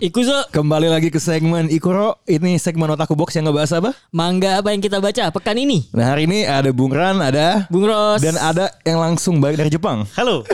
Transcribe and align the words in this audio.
Ikuzo, 0.00 0.32
kembali 0.48 0.88
lagi 0.88 1.12
ke 1.12 1.20
segmen 1.20 1.68
Ikuro. 1.68 2.16
Ini 2.24 2.56
segmen 2.56 2.88
Otaku 2.88 3.12
Box 3.12 3.36
yang 3.36 3.52
ngebahas 3.52 3.84
apa? 3.84 3.92
mangga 4.08 4.56
apa 4.56 4.72
yang 4.72 4.80
kita 4.80 4.96
baca 4.96 5.28
pekan 5.28 5.60
ini? 5.60 5.92
Nah 5.92 6.16
hari 6.16 6.24
ini 6.24 6.48
ada 6.48 6.72
Bung 6.72 6.88
Ran, 6.88 7.20
ada 7.20 7.68
Bung 7.68 7.84
Ros. 7.84 8.24
dan 8.24 8.32
ada 8.40 8.72
yang 8.80 8.96
langsung 8.96 9.44
balik 9.44 9.60
dari 9.60 9.68
Jepang. 9.68 10.08
Halo. 10.16 10.48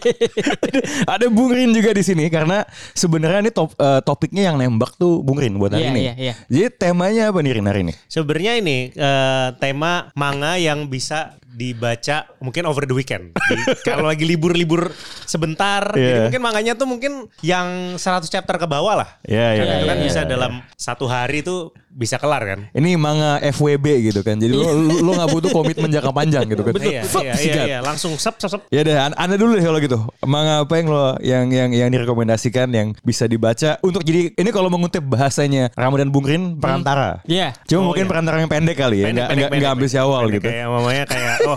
ada 1.12 1.28
Bung 1.28 1.52
Rin 1.52 1.76
juga 1.76 1.92
di 1.92 2.00
sini 2.00 2.32
karena 2.32 2.64
sebenarnya 2.96 3.44
ini 3.44 3.52
top, 3.52 3.76
eh, 3.76 4.00
topiknya 4.00 4.48
yang 4.48 4.56
nembak 4.56 4.96
tuh 4.96 5.20
Bung 5.20 5.36
Rin 5.36 5.60
buat 5.60 5.76
hari 5.76 5.84
Iya, 5.84 5.92
ini. 5.92 6.00
iya, 6.00 6.14
iya. 6.16 6.34
Jadi 6.48 6.68
temanya 6.80 7.28
apa 7.28 7.44
nih 7.44 7.60
Rin 7.60 7.68
hari 7.68 7.80
ini? 7.84 7.92
Sebenarnya 8.08 8.56
ini 8.56 8.88
eh, 8.88 9.48
tema 9.60 10.08
manga 10.16 10.56
yang 10.56 10.88
bisa 10.88 11.36
dibaca 11.50 12.30
mungkin 12.38 12.62
over 12.64 12.86
the 12.86 12.94
weekend. 12.94 13.34
Kalau 13.86 14.06
lagi 14.06 14.22
libur-libur 14.22 14.94
sebentar, 15.26 15.90
Iya. 15.92 16.06
jadi 16.06 16.18
mungkin 16.30 16.42
manganya 16.42 16.72
tuh 16.78 16.86
mungkin 16.86 17.12
yang 17.42 17.98
100 17.98 18.30
chapter 18.30 18.54
ke 18.54 18.66
bawah 18.70 19.02
lah. 19.02 19.08
Iya, 19.26 19.58
iya, 19.58 19.62
Itu 19.82 19.86
kan 19.90 19.98
iya, 19.98 20.04
bisa 20.06 20.20
iya. 20.22 20.30
dalam 20.30 20.52
satu 20.78 21.10
hari 21.10 21.42
tuh 21.42 21.74
bisa 21.90 22.16
kelar 22.16 22.42
kan. 22.42 22.58
Ini 22.70 22.94
manga 22.94 23.42
FWB 23.42 23.86
gitu 24.06 24.20
kan. 24.22 24.38
Jadi 24.38 24.54
lo 24.54 24.70
lo 24.70 24.94
lo 25.02 25.10
nggak 25.12 25.28
butuh 25.28 25.50
komitmen 25.50 25.90
jangka 25.90 26.10
panjang 26.10 26.46
gitu 26.46 26.62
kan. 26.62 26.72
Iya, 26.78 27.02
Fuck, 27.02 27.26
iya, 27.26 27.34
iya, 27.34 27.34
sikat. 27.36 27.66
iya, 27.66 27.78
langsung 27.82 28.14
sep 28.14 28.38
sep 28.38 28.48
sep. 28.48 28.62
Ya 28.70 28.80
deh, 28.80 28.94
an- 28.94 29.16
anda 29.18 29.34
dulu 29.34 29.58
deh 29.58 29.64
kalau 29.64 29.78
gitu. 29.78 29.98
Manga 30.22 30.62
apa 30.62 30.74
yang 30.78 30.86
lo 30.88 31.04
yang 31.20 31.44
yang 31.50 31.70
yang 31.70 31.88
direkomendasikan 31.90 32.70
yang 32.70 32.94
bisa 33.02 33.26
dibaca 33.26 33.76
untuk 33.82 34.00
jadi 34.00 34.30
ini 34.32 34.50
kalau 34.50 34.70
mengutip 34.70 35.02
bahasanya 35.02 35.74
Ramadan 35.74 36.08
Bung 36.08 36.24
Rin 36.24 36.42
perantara. 36.56 37.20
Iya. 37.26 37.52
Cuma 37.66 37.80
Oh, 37.80 37.86
mungkin 37.90 38.06
iya. 38.06 38.10
perantara 38.12 38.36
yang 38.38 38.50
pendek 38.52 38.76
kali 38.76 38.96
ya, 39.00 39.06
Pendek, 39.08 39.24
nggak 39.24 39.30
pendek, 39.34 39.48
nggak 39.50 39.72
nggak 39.74 39.90
si 39.90 39.96
awal 39.98 40.22
pendek, 40.28 40.34
gitu. 40.38 40.48
Kayak 40.52 40.66
mamanya 40.68 41.04
kayak 41.08 41.36
oh 41.48 41.56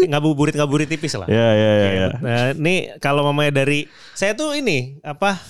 ngabuburit 0.00 0.54
ngabuburit 0.56 0.88
tipis 0.90 1.14
lah. 1.16 1.26
Ya 1.30 1.48
ya 1.54 1.70
ya. 1.72 1.88
ya. 1.90 2.08
Nah, 2.20 2.44
ini 2.52 2.74
kalau 2.98 3.22
mamanya 3.24 3.62
dari 3.64 3.86
saya 4.12 4.36
tuh 4.36 4.52
ini 4.52 5.00
apa 5.00 5.40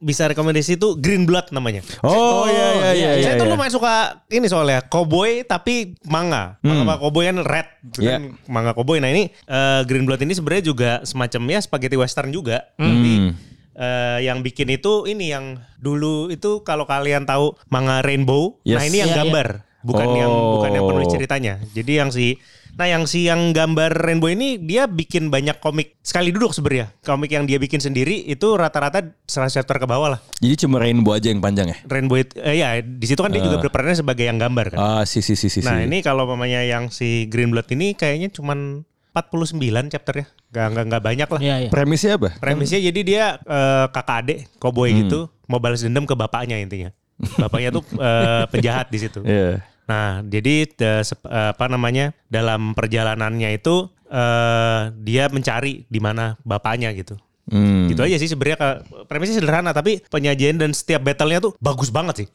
bisa 0.00 0.28
rekomendasi 0.28 0.76
itu 0.76 0.96
Green 0.98 1.24
Blood 1.24 1.52
namanya. 1.52 1.80
Oh 2.04 2.44
iya 2.44 2.68
iya 2.76 2.90
iya. 2.92 3.10
saya 3.24 3.34
iya, 3.36 3.40
tuh 3.40 3.46
iya. 3.48 3.52
Lumayan 3.70 3.78
suka 3.78 3.94
ini 4.28 4.46
soalnya 4.46 4.80
cowboy 4.82 5.42
tapi 5.42 5.94
manga. 6.02 6.58
Manga 6.60 6.98
cowboy 6.98 7.24
kan 7.24 7.38
red, 7.40 7.68
gitu 7.88 8.02
Iya. 8.02 8.18
kan 8.18 8.22
manga 8.46 8.72
cowboy. 8.72 8.98
Nah 8.98 9.08
ini 9.08 9.30
eh, 9.30 9.80
Green 9.86 10.02
Blood 10.02 10.20
ini 10.20 10.34
sebenarnya 10.34 10.64
juga 10.66 10.90
semacam 11.02 11.42
ya 11.48 11.58
spaghetti 11.60 11.94
western 11.94 12.30
juga. 12.30 12.66
Tapi 12.74 13.12
Hmm. 13.16 13.30
eh, 13.72 14.18
yang 14.26 14.42
bikin 14.42 14.68
itu 14.68 15.06
ini 15.06 15.30
yang 15.30 15.56
dulu 15.76 16.28
itu 16.28 16.60
kalau 16.60 16.84
kalian 16.84 17.24
tahu 17.24 17.54
manga 17.66 18.02
Rainbow, 18.02 18.58
Yes. 18.60 18.76
nah 18.76 18.84
ini 18.84 18.96
yang 18.98 19.08
Iya, 19.08 19.16
iya. 19.16 19.22
gambar, 19.24 19.48
bukan 19.82 20.08
yang 20.12 20.32
bukan 20.32 20.70
yang 20.72 20.84
penulis 20.84 21.08
Oh. 21.08 21.14
ceritanya. 21.16 21.54
Jadi 21.72 21.92
yang 21.96 22.10
si 22.10 22.36
Nah 22.78 22.86
yang 22.86 23.04
si 23.04 23.26
yang 23.26 23.50
gambar 23.50 23.92
Rainbow 23.92 24.30
ini 24.30 24.54
dia 24.56 24.86
bikin 24.86 25.26
banyak 25.28 25.58
komik 25.58 25.98
sekali 26.00 26.30
duduk 26.30 26.54
sebenarnya. 26.54 26.94
Komik 27.02 27.34
yang 27.34 27.44
dia 27.44 27.58
bikin 27.58 27.82
sendiri 27.82 28.24
itu 28.24 28.46
rata-rata 28.54 29.02
100 29.26 29.58
chapter 29.58 29.76
ke 29.76 29.86
bawah 29.90 30.16
lah. 30.16 30.20
Jadi 30.38 30.54
cuma 30.66 30.78
rainbow 30.78 31.12
aja 31.12 31.28
yang 31.28 31.42
panjang 31.42 31.74
ya. 31.74 31.76
Rainbow 31.84 32.16
it- 32.16 32.38
eh, 32.38 32.62
ya 32.62 32.78
di 32.78 33.04
situ 33.04 33.20
kan 33.20 33.34
dia 33.34 33.42
juga 33.42 33.58
berperannya 33.58 33.98
sebagai 33.98 34.24
yang 34.24 34.38
gambar 34.38 34.72
kan. 34.72 34.78
Ah 34.78 35.02
si 35.02 35.20
si 35.20 35.34
si 35.34 35.50
si. 35.50 35.60
nah 35.60 35.82
si. 35.82 35.90
ini 35.90 36.00
kalau 36.00 36.24
mamanya 36.24 36.62
yang 36.62 36.88
si 36.88 37.26
Green 37.26 37.50
Blood 37.50 37.68
ini 37.74 37.92
kayaknya 37.92 38.30
cuman 38.30 38.86
49 39.12 39.90
chapter 39.90 40.14
ya. 40.22 40.26
Gak, 40.50 40.66
gak, 40.70 40.84
gak 40.86 41.02
banyak 41.02 41.28
lah. 41.28 41.40
Iya, 41.42 41.56
iya. 41.66 41.70
premisnya 41.70 42.16
apa? 42.16 42.38
Premisnya 42.38 42.78
jadi 42.80 43.00
dia 43.02 43.24
eh, 43.36 43.86
kakak 43.90 44.16
adik 44.24 44.38
cowboy 44.56 44.94
gitu 44.94 45.26
mau 45.50 45.58
balas 45.58 45.82
dendam 45.82 46.06
ke 46.06 46.14
bapaknya 46.14 46.62
intinya. 46.62 46.94
Bapaknya 47.36 47.70
tuh 47.74 47.84
eh, 47.96 48.44
penjahat 48.48 48.88
di 48.88 48.98
situ. 48.98 49.20
Iya. 49.22 49.60
Nah, 49.90 50.22
jadi 50.22 50.70
eh, 50.70 51.02
apa 51.28 51.66
namanya 51.66 52.14
dalam 52.30 52.72
perjalanannya 52.72 53.50
itu 53.58 53.90
eh, 54.08 54.80
dia 55.02 55.26
mencari 55.28 55.84
di 55.86 56.00
mana 56.00 56.38
bapaknya 56.46 56.94
gitu. 56.94 57.18
Hmm. 57.50 57.90
Gitu 57.90 57.98
aja 57.98 58.14
sih 58.14 58.30
sebenarnya 58.30 58.86
premisnya 59.10 59.42
sederhana 59.42 59.74
tapi 59.74 59.98
penyajian 60.06 60.54
dan 60.54 60.70
setiap 60.70 61.02
battle-nya 61.02 61.42
tuh 61.42 61.52
bagus 61.58 61.90
banget 61.90 62.24
sih. 62.24 62.28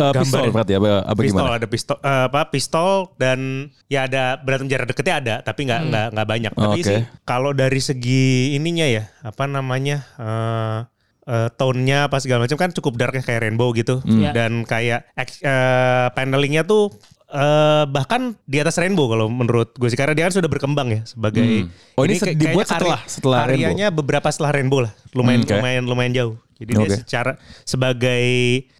Eh, 0.00 0.12
pistol 0.16 0.48
berarti 0.48 0.72
apa 0.74 1.04
apa 1.04 1.20
pistol 1.20 1.44
gimana? 1.44 1.58
ada 1.60 1.68
pistol 1.68 1.96
eh, 2.00 2.24
apa 2.32 2.40
pistol 2.48 2.90
dan 3.20 3.68
ya 3.86 4.08
ada 4.08 4.40
berantem 4.40 4.72
jarak 4.72 4.88
deketnya 4.88 5.14
ada 5.20 5.34
tapi 5.44 5.68
nggak 5.68 5.80
nggak 5.92 6.06
nggak 6.16 6.28
banyak. 6.28 6.52
Tapi 6.56 6.80
Oke. 6.80 6.88
sih 6.88 7.00
kalau 7.28 7.52
dari 7.52 7.80
segi 7.84 8.56
ininya 8.56 8.88
ya 8.88 9.04
apa 9.20 9.44
namanya 9.44 10.08
eh 10.16 10.78
eh, 11.24 11.48
tone-nya 11.52 12.06
apa 12.06 12.18
segala 12.18 12.42
macam 12.42 12.56
kan 12.56 12.70
cukup 12.70 12.96
dark 12.96 13.14
ya 13.14 13.22
kayak 13.22 13.40
rainbow 13.42 13.70
gitu 13.70 14.02
Iya. 14.02 14.30
dan 14.32 14.62
kayak 14.62 15.06
eh, 15.16 16.06
panelingnya 16.10 16.62
tuh 16.62 16.90
eh, 17.28 17.84
bahkan 17.86 18.34
di 18.42 18.58
atas 18.58 18.76
rainbow 18.76 19.06
kalau 19.06 19.26
menurut 19.26 19.72
gue 19.72 19.86
sih 19.86 19.94
karena 19.94 20.12
dia 20.12 20.26
kan 20.26 20.34
sudah 20.34 20.46
berkembang 20.46 20.88
ya 20.90 21.00
sebagai 21.04 21.70
Oh, 21.94 22.02
ini 22.02 22.16
kayak- 22.16 22.36
dibuat 22.36 22.66
setelah- 22.66 23.02
setelah 23.06 23.38
Rainbow? 23.42 23.70
karyanya 23.70 23.88
beberapa 23.88 24.28
setelah 24.28 24.52
rainbow 24.52 24.80
lah 24.80 24.92
lumayan 25.12 25.40
Hmm, 25.40 25.48
oke. 25.48 25.54
lumayan 25.56 25.82
lumayan 25.84 26.12
jauh 26.12 26.34
jadi 26.62 26.72
Oke. 26.72 26.82
dia 26.84 26.98
secara 26.98 27.32
sebagai 27.62 28.24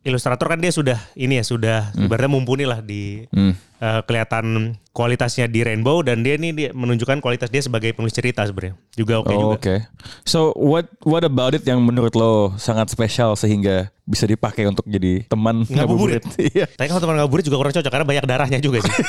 ilustrator 0.01 0.47
kan 0.47 0.59
dia 0.59 0.71
sudah 0.71 0.99
ini 1.15 1.37
ya 1.37 1.45
sudah 1.45 1.79
ibaratnya 1.95 2.31
mumpuni 2.31 2.63
lah 2.63 2.79
di 2.79 3.25
Hmm. 3.29 3.55
eh, 3.79 4.01
kelihatan 4.03 4.47
kualitasnya 4.91 5.47
di 5.47 5.61
Rainbow 5.61 6.01
dan 6.01 6.21
dia 6.21 6.37
ini 6.37 6.53
dia 6.53 6.71
menunjukkan 6.71 7.19
kualitas 7.19 7.49
dia 7.49 7.59
sebagai 7.59 7.91
penulis 7.91 8.13
cerita 8.13 8.43
sebenarnya 8.43 8.77
juga 8.93 9.19
oke 9.19 9.29
Oh, 9.29 9.41
juga. 9.41 9.55
Oke. 9.57 9.75
So 10.23 10.39
what 10.55 10.87
what 11.03 11.23
about 11.23 11.53
it 11.53 11.63
yang 11.63 11.81
menurut 11.81 12.13
lo 12.13 12.33
sangat 12.57 12.89
spesial 12.89 13.35
sehingga 13.35 13.89
bisa 14.03 14.23
dipakai 14.25 14.65
untuk 14.65 14.85
jadi 14.85 15.25
teman 15.25 15.65
Ngabuburit. 15.65 16.23
Iya. 16.53 16.67
Tapi 16.69 16.87
kalau 16.87 17.01
teman 17.01 17.17
ngabuburit 17.17 17.43
juga 17.43 17.57
kurang 17.57 17.73
cocok 17.73 17.89
karena 17.89 18.07
banyak 18.07 18.25
darahnya 18.25 18.59
juga 18.59 18.79
sih. 18.81 18.93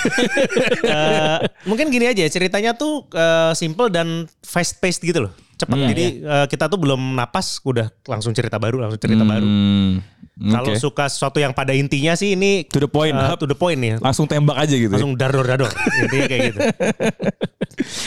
Eh, 0.83 1.37
mungkin 1.63 1.87
gini 1.89 2.05
aja 2.05 2.23
ceritanya 2.27 2.73
tuh 2.73 3.07
eh, 3.09 3.51
simple 3.53 3.87
dan 3.87 4.27
fast 4.39 4.77
paced 4.77 5.01
gitu 5.01 5.27
loh. 5.27 5.33
Cepat. 5.63 5.75
Iya, 5.75 5.87
Jadi 5.89 6.05
eh, 6.19 6.45
kita 6.47 6.65
tuh 6.67 6.77
belum 6.77 7.01
napas 7.13 7.57
udah 7.61 7.87
langsung 8.05 8.31
cerita 8.31 8.55
baru, 8.55 8.79
langsung 8.79 8.99
cerita 8.99 9.23
baru. 9.23 9.43
Hmm, 9.43 10.03
Kalau 10.33 10.69
oke. 10.69 10.77
suka 10.77 11.05
sesuatu 11.07 11.37
yang 11.37 11.51
pada 11.51 11.71
intinya 11.71 12.13
sih 12.13 12.33
ini 12.33 12.65
To 12.67 12.77
the 12.77 12.87
point. 12.87 13.13
eh, 13.13 13.35
to 13.35 13.45
the 13.45 13.53
point 13.53 13.77
nih. 13.77 13.97
langsung 13.97 14.25
tembak 14.25 14.57
aja 14.57 14.73
gitu. 14.73 14.89
ya? 14.89 14.97
Langsung 14.97 15.13
dador 15.13 15.45
dador. 15.45 15.69
Intinya 16.01 16.25
kayak 16.25 16.41
gitu. 16.47 16.59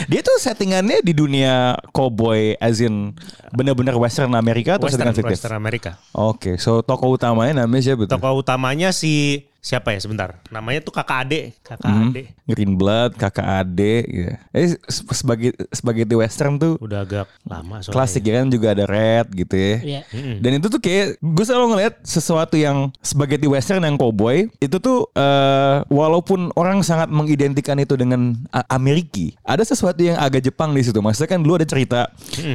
Dia 0.06 0.20
tuh 0.20 0.36
settingannya 0.36 1.02
di 1.02 1.12
dunia 1.12 1.54
cowboy 1.90 2.54
as 2.56 2.78
in 2.78 3.14
bener-bener 3.50 3.94
western 3.94 4.30
Amerika 4.32 4.76
atau 4.76 4.86
Western, 4.86 5.10
settingan 5.10 5.16
fiktif? 5.16 5.36
Western 5.38 5.56
Amerika. 5.56 5.90
Oke, 6.12 6.54
so 6.56 6.80
tokoh 6.80 7.14
utamanya 7.14 7.62
namanya 7.62 7.82
siapa 7.84 8.06
tuh? 8.06 8.12
Tokoh 8.12 8.32
utamanya 8.36 8.90
si 8.90 9.46
siapa 9.66 9.90
ya 9.90 9.98
sebentar? 9.98 10.38
Namanya 10.46 10.78
tuh 10.78 10.94
kakak 10.94 11.26
adik, 11.26 11.44
kakak 11.60 11.90
Hmm. 11.90 12.14
adik. 12.14 12.26
Green 12.46 12.78
Blood, 12.78 13.18
kakak 13.18 13.42
ade 13.42 13.94
gitu. 14.06 14.30
Eh 14.54 14.66
se- 14.86 15.02
sebagai 15.10 15.50
sebagai 15.70 16.06
di 16.06 16.14
western 16.14 16.54
tuh 16.54 16.78
Udah 16.78 17.02
agak 17.02 17.26
lama 17.42 17.82
soalnya. 17.82 17.90
klasik 17.92 18.22
ya 18.22 18.38
kan 18.38 18.46
juga 18.46 18.70
ada 18.70 18.86
red 18.86 19.26
gitu 19.34 19.50
ya. 19.52 19.74
Iya. 19.82 20.00
Dan 20.38 20.50
itu 20.54 20.66
tuh 20.68 20.78
kayak 20.78 21.18
gue 21.18 21.44
selalu 21.44 21.66
ngeliat 21.72 21.94
sesuatu 22.00 22.54
yang 22.54 22.94
spaghetti 23.00 23.44
western 23.44 23.82
yang 23.82 23.98
cowboy 23.98 24.46
itu 24.56 24.76
tuh 24.78 25.10
eh, 25.12 25.82
walaupun 25.88 26.54
orang 26.54 26.80
sangat 26.80 27.10
mengidentikan 27.10 27.74
itu 27.76 27.94
dengan 27.94 28.38
A- 28.48 28.70
Ameriki, 28.70 29.34
ada 29.42 29.60
sesuatu 29.60 29.98
yang 29.98 30.14
agak 30.16 30.44
Jepang 30.44 30.70
di 30.70 30.80
situ. 30.80 31.00
Maksudnya 31.00 31.26
kan 31.28 31.40
dulu 31.40 31.56
ada 31.56 31.66
cerita, 31.66 32.06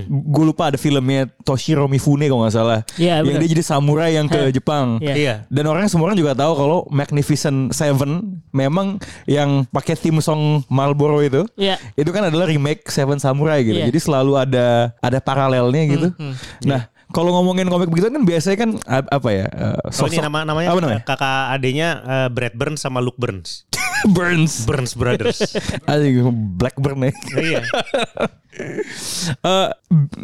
gue 0.08 0.46
lupa 0.46 0.72
ada 0.72 0.78
filmnya 0.78 1.28
Toshiro 1.42 1.86
Mifune 1.86 2.26
kalau 2.26 2.46
nggak 2.46 2.56
salah, 2.56 2.80
Iya, 2.96 3.20
yang 3.20 3.36
bener. 3.36 3.42
dia 3.44 3.52
jadi 3.52 3.64
samurai 3.66 4.16
yang 4.16 4.26
ke 4.26 4.48
Jepang. 4.52 5.02
Iya. 5.02 5.14
Iya. 5.14 5.36
Dan 5.50 5.66
orang 5.66 5.88
semua 5.88 6.08
orang 6.08 6.16
juga 6.16 6.32
tahu 6.32 6.54
kalau 6.54 6.80
Magnificent 7.02 7.74
Seven 7.74 8.38
memang 8.52 9.02
yang 9.26 9.66
pakai 9.68 9.98
theme 9.98 10.22
song 10.22 10.62
Marlboro 10.70 11.18
itu, 11.20 11.50
Iya. 11.58 11.82
itu 11.96 12.14
kan 12.14 12.30
adalah 12.30 12.46
remake 12.46 12.86
Seven 12.88 13.18
Samurai 13.18 13.66
gitu. 13.66 13.82
Iya. 13.82 13.90
Jadi 13.90 14.00
selalu 14.00 14.38
ada 14.38 14.94
ada 14.98 15.18
paralelnya 15.18 15.84
gitu. 15.90 16.08
Nah, 16.64 16.86
kalau 17.10 17.34
ngomongin 17.34 17.68
komik 17.68 17.90
begitu 17.90 18.08
kan 18.08 18.22
biasanya 18.22 18.58
kan 18.60 18.70
apa 18.88 19.30
ya? 19.34 19.46
eh, 19.50 19.78
Oh 19.92 20.08
ini 20.08 20.22
nama 20.22 20.46
namanya 20.46 20.68
apa 20.72 20.80
namanya? 20.80 21.02
kakak 21.04 21.44
adiknya 21.52 21.90
eh, 22.00 22.28
Brad 22.30 22.54
Burns 22.54 22.80
sama 22.80 23.02
Luke 23.02 23.18
Burns. 23.18 23.66
Burns. 24.16 24.66
Burns 24.66 24.94
Brothers. 24.94 25.40
Aduh, 25.90 26.32
Blackburn 26.32 27.10
ya. 27.10 27.14
iya. 27.38 27.62
Eh, 29.32 29.70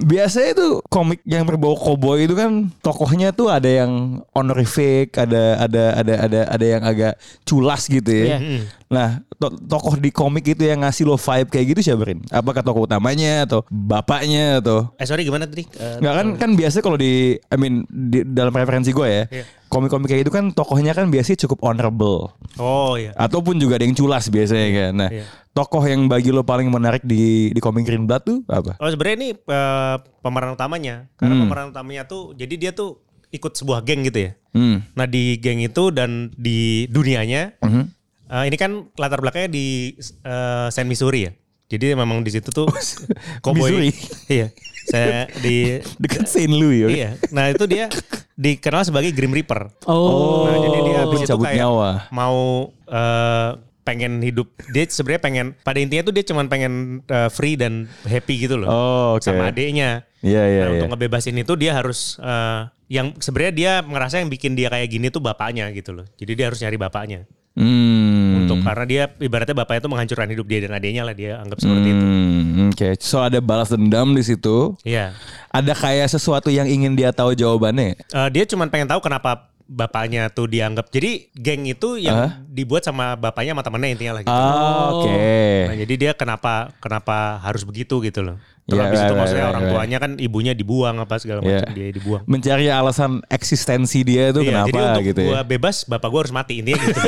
biasanya 0.04 0.50
itu 0.52 0.68
komik 0.92 1.24
yang 1.24 1.48
berbau 1.48 1.80
cowboy 1.80 2.28
itu 2.28 2.36
kan 2.36 2.68
tokohnya 2.84 3.32
tuh 3.32 3.48
ada 3.48 3.66
yang 3.72 4.20
honorific, 4.36 5.16
ada 5.16 5.64
ada 5.64 5.84
ada 5.96 6.14
ada 6.28 6.40
ada 6.52 6.66
yang 6.68 6.84
agak 6.84 7.16
culas 7.48 7.88
gitu 7.88 8.12
ya. 8.12 8.36
Iya. 8.36 8.68
Nah, 8.92 9.24
to- 9.40 9.56
tokoh 9.68 9.96
di 9.96 10.12
komik 10.12 10.44
itu 10.44 10.68
yang 10.68 10.84
ngasih 10.84 11.08
lo 11.08 11.16
vibe 11.16 11.50
kayak 11.52 11.66
gitu 11.72 11.82
siapa 11.92 12.04
Rin? 12.04 12.20
Apakah 12.28 12.64
tokoh 12.64 12.84
utamanya 12.84 13.48
atau 13.48 13.64
bapaknya 13.72 14.60
atau 14.60 14.92
Eh 15.00 15.08
sorry 15.08 15.24
gimana 15.24 15.48
tadi? 15.48 15.64
Eh, 15.64 16.04
Enggak 16.04 16.14
kan 16.20 16.28
kan 16.36 16.50
biasa 16.60 16.78
kalau 16.84 17.00
di 17.00 17.40
I 17.40 17.56
mean 17.56 17.88
di, 17.88 18.28
dalam 18.28 18.52
referensi 18.52 18.92
gue 18.92 19.08
ya. 19.08 19.24
Iya. 19.32 19.44
Komik-komik 19.68 20.08
kayak 20.08 20.22
itu 20.22 20.32
kan 20.32 20.50
tokohnya 20.50 20.92
kan 20.92 21.08
biasanya 21.08 21.44
cukup 21.44 21.60
honorable 21.62 22.32
Oh 22.56 22.96
iya. 22.96 23.12
ataupun 23.14 23.56
juga 23.56 23.76
ada 23.76 23.84
yang 23.84 23.94
culas 23.94 24.28
biasanya 24.28 24.68
kan. 24.74 24.92
Nah, 24.94 25.10
Iya. 25.10 25.24
tokoh 25.52 25.84
yang 25.84 26.06
bagi 26.06 26.30
lo 26.30 26.42
paling 26.42 26.68
menarik 26.68 27.02
di 27.02 27.50
di 27.50 27.60
komik 27.60 27.84
Green 27.84 28.04
Blood 28.04 28.24
tuh 28.24 28.38
apa? 28.46 28.76
Oh 28.78 28.88
sebenarnya 28.88 29.18
ini 29.18 29.30
eh, 29.34 29.96
pemeran 30.18 30.52
utamanya. 30.52 31.12
Karena 31.14 31.34
Hmm. 31.34 31.42
pemeran 31.44 31.66
utamanya 31.70 32.04
tuh 32.04 32.32
jadi 32.34 32.54
dia 32.58 32.72
tuh 32.72 33.00
ikut 33.30 33.54
sebuah 33.54 33.82
geng 33.82 34.04
gitu 34.04 34.24
ya. 34.24 34.32
Hmm. 34.52 34.82
Nah 34.94 35.06
di 35.06 35.36
geng 35.36 35.60
itu 35.60 35.90
dan 35.90 36.32
di 36.34 36.88
dunianya 36.88 37.60
Mhm. 37.60 37.84
eh, 38.28 38.44
ini 38.46 38.56
kan 38.56 38.72
latar 38.94 39.20
belakangnya 39.20 39.50
di 39.50 39.94
eh, 40.24 40.68
Saint 40.70 40.86
Missouri 40.86 41.24
ya. 41.24 41.32
Jadi 41.68 41.92
memang 41.94 42.24
di 42.24 42.32
situ 42.32 42.48
tuh 42.48 42.64
Missouri? 43.46 43.92
Iya. 44.28 44.48
Saya 44.88 45.28
di 45.38 45.84
Dekat 45.98 46.26
Saint 46.26 46.48
Louis. 46.50 46.84
oke. 46.84 46.96
iya. 46.96 47.20
Nah 47.30 47.52
itu 47.52 47.64
dia 47.66 47.92
dikenal 48.38 48.86
sebagai 48.86 49.12
Grim 49.12 49.34
Reaper. 49.34 49.74
Oh. 49.90 50.46
Nah, 50.46 50.58
jadi 50.62 50.80
dia 50.86 50.98
habis 51.02 51.20
itu 51.26 51.36
kayak 51.36 51.58
nyawa. 51.58 51.90
mau 52.14 52.70
eh, 52.86 53.50
pengen 53.82 54.20
hidup 54.20 54.52
dia 54.70 54.84
sebenarnya 54.84 55.22
pengen 55.24 55.46
pada 55.64 55.80
intinya 55.80 56.04
tuh 56.06 56.14
dia 56.14 56.22
cuman 56.22 56.46
pengen 56.46 56.74
eh, 57.04 57.30
free 57.34 57.58
dan 57.58 57.88
happy 58.06 58.46
gitu 58.46 58.60
loh 58.60 58.68
Oh, 58.68 59.08
oke. 59.18 59.26
sama 59.26 59.50
adiknya. 59.50 60.06
Iya, 60.22 60.44
iya, 60.44 60.62
nah, 60.62 60.70
iya. 60.70 60.74
untuk 60.78 60.90
ngebebasin 60.94 61.34
itu 61.40 61.54
dia 61.58 61.72
harus 61.74 62.22
eh, 62.22 62.62
yang 62.88 63.18
sebenarnya 63.18 63.54
dia 63.58 63.72
ngerasa 63.82 64.22
yang 64.22 64.30
bikin 64.30 64.54
dia 64.54 64.70
kayak 64.70 64.88
gini 64.88 65.10
tuh 65.10 65.20
bapaknya 65.20 65.68
gitu 65.74 65.92
loh. 65.98 66.06
Jadi 66.16 66.32
dia 66.38 66.46
harus 66.48 66.62
nyari 66.62 66.78
bapaknya. 66.78 67.26
Hmm. 67.58 68.37
Karena 68.68 68.86
dia 68.86 69.04
ibaratnya 69.24 69.56
bapaknya 69.56 69.82
tuh 69.88 69.92
menghancurkan 69.96 70.28
hidup 70.28 70.46
dia 70.48 70.60
dan 70.68 70.76
adiknya 70.76 71.04
lah 71.08 71.16
dia 71.16 71.40
anggap 71.40 71.58
seperti 71.64 71.88
itu. 71.88 72.04
Hmm, 72.04 72.70
Oke, 72.76 72.90
so 73.00 73.24
ada 73.24 73.40
balas 73.40 73.72
dendam 73.72 74.12
di 74.12 74.24
situ. 74.24 74.76
Iya. 74.84 75.16
Ada 75.50 75.72
kayak 75.72 76.08
sesuatu 76.12 76.52
yang 76.52 76.68
ingin 76.68 77.00
dia 77.00 77.16
tahu 77.16 77.32
jawabannya. 77.32 77.96
Eh, 77.96 78.30
dia 78.36 78.44
cuman 78.44 78.68
pengen 78.68 78.92
tahu 78.92 79.00
kenapa 79.00 79.48
bapaknya 79.68 80.32
tuh 80.32 80.48
dianggap. 80.48 80.88
Jadi 80.90 81.30
geng 81.36 81.68
itu 81.68 82.00
yang 82.00 82.16
Hah? 82.16 82.32
dibuat 82.48 82.88
sama 82.88 83.20
bapaknya 83.20 83.52
sama 83.52 83.64
temennya 83.68 83.90
intinya 83.94 84.14
lah 84.16 84.22
gitu. 84.24 84.32
Ah, 84.34 84.88
Oke. 84.96 85.20
Nah, 85.68 85.76
jadi 85.76 85.94
dia 86.00 86.12
kenapa 86.16 86.72
kenapa 86.80 87.38
harus 87.44 87.68
begitu 87.68 88.00
gitu 88.00 88.24
loh. 88.24 88.40
Iya, 88.68 88.76
Terus 88.76 88.84
habis 88.84 89.00
itu 89.00 89.06
right, 89.06 89.16
maksudnya 89.16 89.40
right, 89.40 89.48
orang 89.50 89.64
right. 89.64 89.72
tuanya 89.74 89.98
kan 89.98 90.12
ibunya 90.18 90.52
dibuang 90.52 90.96
apa 90.98 91.16
segala 91.18 91.40
Iya. 91.40 91.64
macam 91.64 91.72
dia 91.72 91.88
dibuang. 91.90 92.24
Mencari 92.26 92.66
alasan 92.68 93.12
eksistensi 93.26 94.00
dia 94.02 94.24
itu 94.28 94.40
Iya, 94.40 94.50
kenapa 94.54 94.68
jadi 94.68 94.80
untuk 94.84 95.04
gitu 95.06 95.22
gua 95.24 95.34
ya. 95.34 95.44
bebas, 95.46 95.76
bapak 95.84 96.10
gua 96.10 96.20
harus 96.22 96.34
mati 96.34 96.54
intinya 96.58 96.76
gitu. 96.78 97.00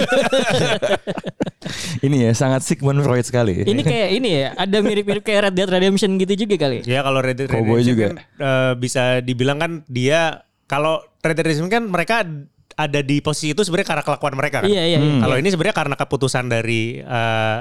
Ini 2.00 2.17
ya 2.21 2.31
sangat 2.33 2.63
Sigmund 2.63 3.01
Freud 3.01 3.21
sekali. 3.21 3.61
Ini 3.61 3.81
kayak 3.81 4.09
ini 4.13 4.29
ya, 4.33 4.47
ada 4.56 4.77
mirip-mirip 4.79 5.19
kayak 5.21 5.51
Red 5.51 5.56
Dead 5.56 5.69
Redemption 5.69 6.15
gitu 6.17 6.33
juga 6.39 6.56
kali. 6.57 6.81
ya 6.83 7.03
kalau 7.03 7.19
Red 7.19 7.35
Dead 7.38 7.50
Cowboy 7.50 7.59
Redemption 7.77 7.89
juga. 7.89 8.05
kan 8.05 8.15
eh, 8.39 8.71
bisa 8.75 9.03
dibilang 9.19 9.57
kan 9.57 9.71
dia 9.85 10.41
kalau 10.65 11.03
Red 11.19 11.35
Dead 11.35 11.45
Redemption 11.45 11.67
kan 11.69 11.83
mereka 11.85 12.23
ada 12.73 13.00
di 13.01 13.19
posisi 13.19 13.51
itu 13.51 13.59
sebenarnya 13.59 13.89
karena 13.89 14.03
kelakuan 14.05 14.33
mereka 14.33 14.57
kan. 14.63 14.69
Iya, 14.71 14.83
iya, 14.88 14.97
Hmm. 14.97 15.07
iya. 15.12 15.21
Kalau 15.21 15.35
ini 15.35 15.50
sebenarnya 15.50 15.75
karena 15.75 15.95
keputusan 15.97 16.45
dari 16.47 16.81
eh, 16.97 17.59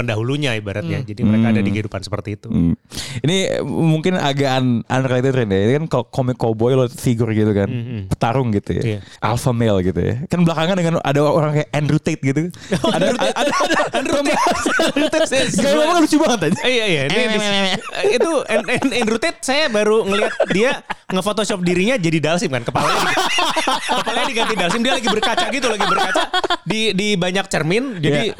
pendahulunya 0.00 0.56
ibaratnya. 0.56 1.04
Jadi 1.04 1.20
mereka 1.20 1.52
ada 1.52 1.60
di 1.60 1.70
kehidupan 1.70 2.00
seperti 2.00 2.40
itu. 2.40 2.48
Hmm. 2.48 2.74
Ini 3.20 3.60
mungkin 3.62 4.16
agak 4.16 4.50
un 4.58 4.80
unrelated 4.82 5.36
Ren, 5.36 5.48
ya. 5.48 5.60
Ini 5.60 5.72
kan 5.76 5.86
komik 6.08 6.36
cowboy 6.36 6.72
lo 6.72 6.88
figur 6.88 7.30
gitu 7.30 7.52
kan. 7.52 7.68
Petarung 8.08 8.50
gitu 8.50 8.80
ya. 8.80 8.82
Iya. 8.82 8.98
Alpha 9.20 9.52
male 9.52 9.84
gitu 9.84 10.00
ya. 10.00 10.24
Kan 10.26 10.42
belakangan 10.42 10.76
dengan 10.80 10.92
ada 11.04 11.20
orang 11.20 11.60
kayak 11.60 11.68
Andrew 11.70 12.00
Tate 12.00 12.22
gitu. 12.24 12.48
ada, 12.72 13.12
ada, 13.40 13.52
ada, 13.52 13.76
Andrew 13.92 14.20
Tate. 14.24 14.40
Andrew 14.96 15.08
Tate. 15.08 15.38
Ngomong 15.60 15.86
kan 15.86 15.96
lucu 16.00 16.16
banget 16.16 16.40
aja. 16.48 16.60
Eh, 16.64 16.72
iya 16.72 16.86
iya 16.86 17.02
di- 17.06 17.18
itu 18.16 18.30
An- 18.48 18.68
An- 18.68 18.94
Andrew 18.96 19.20
Tate 19.20 19.38
saya 19.44 19.68
baru 19.68 20.02
ngelihat 20.06 20.32
dia 20.54 20.70
nge-photoshop 21.10 21.60
dirinya 21.60 21.98
jadi 21.98 22.18
dalsim 22.22 22.48
kan 22.48 22.62
kepalanya 22.62 23.12
kepalanya 23.82 24.26
diganti 24.30 24.54
dalsim 24.54 24.80
dia 24.80 24.94
lagi 24.94 25.08
berkaca 25.10 25.46
gitu 25.50 25.66
lagi 25.66 25.84
berkaca 25.84 26.22
di 26.62 26.94
di 26.94 27.08
banyak 27.18 27.50
cermin 27.50 27.98
jadi 27.98 28.30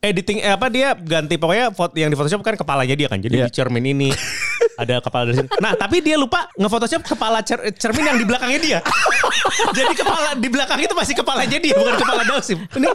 editing 0.00 0.38
eh, 0.40 0.52
apa 0.52 0.66
dia 0.68 0.92
ganti 0.94 1.36
pokoknya 1.36 1.72
foto 1.72 1.94
yang 1.94 2.08
di 2.08 2.16
Photoshop 2.16 2.40
kan 2.40 2.54
kepalanya 2.54 2.94
dia 2.94 3.08
kan 3.08 3.18
jadi 3.18 3.34
Iya. 3.36 3.46
di 3.48 3.52
cermin 3.52 3.84
ini 3.86 4.08
ada 4.76 4.94
kepala 5.00 5.22
dalsim 5.26 5.46
nah 5.58 5.72
tapi 5.72 6.00
dia 6.00 6.16
lupa 6.16 6.48
nge-photoshop 6.54 7.02
kepala 7.02 7.40
cer- 7.40 7.64
cermin 7.74 8.04
yang 8.06 8.16
di 8.16 8.24
belakangnya 8.24 8.60
dia 8.60 8.78
jadi 9.76 9.92
kepala 9.92 10.28
di 10.36 10.48
belakang 10.48 10.78
itu 10.78 10.94
masih 10.94 11.14
kepalanya 11.16 11.58
dia 11.58 11.74
bukan 11.74 11.94
kepala 11.96 12.22
dalsim 12.22 12.58
ini 12.76 12.88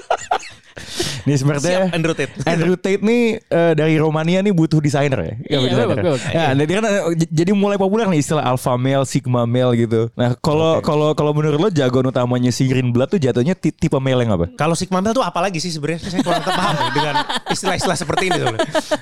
Nih 1.21 1.37
sebenarnya 1.37 1.85
Siap, 1.85 1.93
Andrew 1.93 2.15
Tate. 2.17 2.33
Andrew 2.47 2.73
Tate 2.73 3.03
nih 3.03 3.21
eh, 3.37 3.73
dari 3.77 3.95
Romania 4.01 4.41
nih 4.41 4.49
butuh 4.49 4.81
desainer 4.81 5.19
ya. 5.19 5.33
Iya, 5.45 5.57
desainer. 5.61 5.87
betul, 5.93 6.11
betul. 6.17 6.31
Ya, 6.33 6.45
jadi 6.55 6.71
kan 6.73 6.83
eh, 6.83 7.01
jadi 7.29 7.51
mulai 7.53 7.77
populer 7.77 8.07
nih 8.09 8.19
istilah 8.23 8.41
alpha 8.41 8.73
male, 8.73 9.05
sigma 9.05 9.45
male 9.45 9.77
gitu. 9.77 10.09
Nah, 10.15 10.33
kalau 10.39 10.81
kalau 10.81 11.13
kalau 11.13 11.31
menurut 11.31 11.59
lo 11.59 11.69
jagoan 11.69 12.09
utamanya 12.09 12.49
si 12.49 12.65
Green 12.65 12.89
Blood 12.89 13.13
tuh 13.13 13.19
jatuhnya 13.21 13.53
ti- 13.53 13.69
tipe 13.69 13.99
male 13.99 14.25
yang 14.25 14.33
apa? 14.33 14.49
kalau 14.57 14.73
Sigma 14.73 14.97
Male 14.97 15.13
tuh 15.13 15.21
apa 15.21 15.37
lagi 15.37 15.61
sih 15.61 15.69
sebenarnya 15.69 16.01
saya 16.01 16.21
kurang 16.23 16.41
paham 16.41 16.75
dengan 16.95 17.15
istilah-istilah 17.51 17.97
seperti 17.97 18.23
ini. 18.31 18.39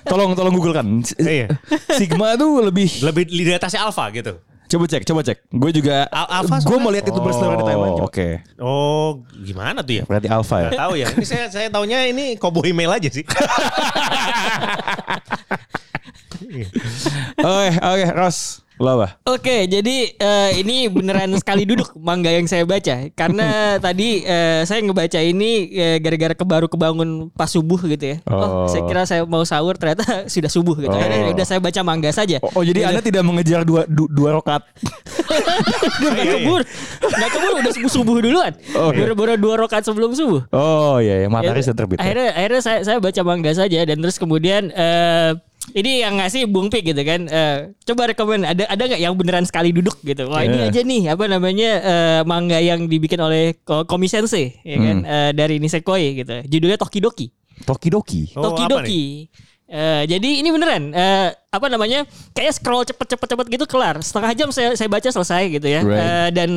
Tolong 0.03 0.35
tolong 0.35 0.51
Google 0.51 0.75
kan. 0.75 0.87
Iya. 1.15 1.55
Sigma 1.95 2.35
tuh 2.35 2.67
lebih 2.69 2.87
lebih 3.01 3.23
di 3.25 3.51
atasnya 3.51 3.81
alpha 3.83 4.05
gitu. 4.13 4.37
Coba 4.69 4.85
cek, 4.85 5.01
coba 5.01 5.25
cek. 5.25 5.49
Gue 5.49 5.73
juga, 5.73 6.05
Al- 6.13 6.45
Alpha 6.45 6.61
gue 6.61 6.77
mau 6.77 6.93
lihat 6.93 7.09
itu 7.09 7.17
berseliweran 7.17 7.57
di 7.57 7.65
Taiwan. 7.65 7.89
Oh, 7.89 8.05
Oke, 8.05 8.29
Oh, 8.61 9.09
gimana 9.41 9.81
tuh 9.81 9.97
ya? 9.97 10.03
berarti 10.05 10.29
alpha 10.29 10.61
ya. 10.61 10.69
Gak 10.69 10.77
tahu 10.77 10.93
ya. 10.93 11.07
Ini 11.09 11.25
saya 11.25 11.45
saya 11.49 11.67
taunya 11.73 12.05
ini 12.05 12.37
cowboy 12.37 12.69
mail 12.69 12.93
aja 12.93 13.09
sih. 13.09 13.25
Oke, 17.39 17.69
oke, 17.81 18.05
Ros, 18.15 18.61
lo 18.79 18.95
apa? 18.95 19.19
Oke, 19.25 19.67
jadi 19.67 19.95
eh, 20.09 20.49
ini 20.57 20.87
beneran 20.87 21.35
sekali 21.35 21.63
duduk 21.63 21.91
mangga 21.95 22.29
yang 22.29 22.47
saya 22.47 22.63
baca 22.63 23.11
karena 23.11 23.47
tadi 23.85 24.23
eh, 24.23 24.63
saya 24.63 24.79
ngebaca 24.79 25.19
ini 25.19 25.51
eh, 25.69 25.97
gara-gara 25.97 26.31
kebaru 26.31 26.65
kebangun 26.65 27.09
pas 27.29 27.47
subuh 27.47 27.75
gitu 27.85 28.15
ya. 28.15 28.17
Oh, 28.25 28.37
Oh. 28.39 28.65
saya 28.65 28.81
kira 28.83 29.03
saya 29.03 29.21
mau 29.23 29.43
sahur 29.43 29.75
ternyata 29.75 30.03
sudah 30.33 30.47
subuh 30.47 30.73
gitu. 30.75 30.89
Oh. 30.89 30.95
Akhirnya 30.95 31.29
udah 31.29 31.45
saya 31.45 31.59
baca 31.59 31.81
mangga 31.81 32.09
saja. 32.09 32.39
Oh, 32.39 32.49
oh, 32.49 32.63
jadi 32.63 32.87
anda 32.87 32.99
tidak 32.99 33.21
mengejar 33.21 33.61
dua 33.61 33.83
du- 33.85 34.07
dua 34.07 34.33
rokat. 34.33 34.63
Udah 35.99 36.11
nggak 36.15 36.27
kebur, 36.33 36.61
nggak 37.03 37.29
kebur 37.29 37.51
udah 37.59 37.73
subuh 37.73 37.91
subuh 37.91 38.15
duluan. 38.17 38.53
Oh, 38.73 38.89
iya. 38.89 39.03
Baru-baru 39.03 39.35
dua 39.35 39.55
rokat 39.57 39.83
sebelum 39.83 40.15
subuh. 40.15 40.47
Oh 40.49 40.97
iya, 40.97 41.19
iya. 41.19 41.27
matahari 41.27 41.59
sudah 41.59 41.77
terbit. 41.77 41.97
ya. 41.97 42.01
Akhirnya, 42.01 42.29
akhirnya 42.33 42.61
saya, 42.61 42.79
saya 42.81 42.97
baca 42.97 43.21
mangga 43.21 43.51
saja 43.51 43.79
dan 43.81 43.99
terus 43.99 44.15
kemudian 44.15 44.71
eh 44.71 45.35
ini 45.69 46.01
yang 46.01 46.17
ngasih 46.17 46.45
Bung 46.45 46.67
Pik 46.67 46.81
gitu 46.83 47.01
kan. 47.03 47.25
Eh, 47.25 47.57
coba 47.83 48.09
rekomend 48.09 48.41
ada 48.43 48.65
ada 48.65 48.83
nggak 48.85 48.97
yang 48.97 49.13
beneran 49.13 49.43
sekali 49.43 49.69
duduk 49.69 50.01
gitu. 50.01 50.25
Wah 50.25 50.41
ini 50.41 50.57
Yeah. 50.57 50.69
aja 50.69 50.81
nih 50.81 51.03
apa 51.09 51.25
namanya 51.25 51.71
eh, 51.79 52.21
mangga 52.23 52.57
yang 52.57 52.85
dibikin 52.85 53.17
oleh 53.17 53.53
Ko- 53.59 53.83
Komi 53.83 54.05
Sensei 54.05 54.57
ya 54.61 54.77
kan 54.77 54.97
Hmm. 54.99 55.05
Eh, 55.05 55.31
dari 55.31 55.55
Nisekoi 55.57 56.05
gitu. 56.17 56.35
Judulnya 56.47 56.75
Tokidoki. 56.75 57.29
Tokidoki. 57.61 58.33
Oh, 58.33 58.41
apa 58.41 58.47
Tokidoki. 58.55 59.29
Eh, 59.65 60.03
jadi 60.07 60.29
ini 60.41 60.49
beneran 60.49 60.89
eh, 60.89 61.29
apa 61.29 61.67
namanya 61.67 62.01
kayak 62.31 62.55
scroll 62.55 62.81
cepet-cepet-cepet 62.83 63.45
gitu 63.51 63.65
kelar 63.65 64.01
setengah 64.01 64.31
jam 64.33 64.49
saya 64.49 64.73
saya 64.73 64.89
baca 64.89 65.05
selesai 65.05 65.43
gitu 65.51 65.67
ya 65.67 65.85
Right. 65.85 66.01
Eh, 66.01 66.29
dan 66.33 66.49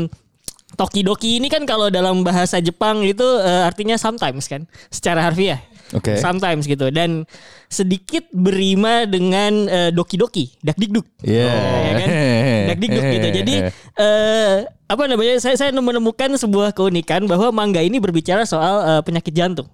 Tokidoki 0.72 1.36
ini 1.36 1.52
kan 1.52 1.68
kalau 1.68 1.92
dalam 1.92 2.24
bahasa 2.24 2.56
Jepang 2.56 3.04
itu 3.04 3.20
eh, 3.38 3.62
artinya 3.62 3.92
sometimes 3.94 4.48
kan 4.48 4.64
secara 4.88 5.20
harfiah 5.20 5.60
Oke. 5.92 6.16
sometimes 6.18 6.64
gitu. 6.64 6.88
Dan 6.88 7.28
sedikit 7.68 8.26
berima 8.32 9.04
dengan 9.04 9.68
eh, 9.68 9.90
doki-doki 9.92 10.56
dak-dikduk. 10.64 11.04
Iya. 11.24 11.52
ya 11.52 11.92
kan? 12.00 12.08
Dak-dikduk 12.72 13.04
gitu. 13.04 13.28
Jadi 13.42 13.54
eh, 14.00 14.54
apa 14.66 15.02
namanya 15.08 15.40
saya 15.40 15.56
saya 15.56 15.72
menemukan 15.72 16.36
sebuah 16.36 16.76
keunikan 16.76 17.24
bahwa 17.24 17.52
mangga 17.52 17.80
ini 17.80 18.00
berbicara 18.00 18.44
soal 18.44 18.82
eh, 18.84 19.02
penyakit 19.04 19.32
jantung 19.32 19.68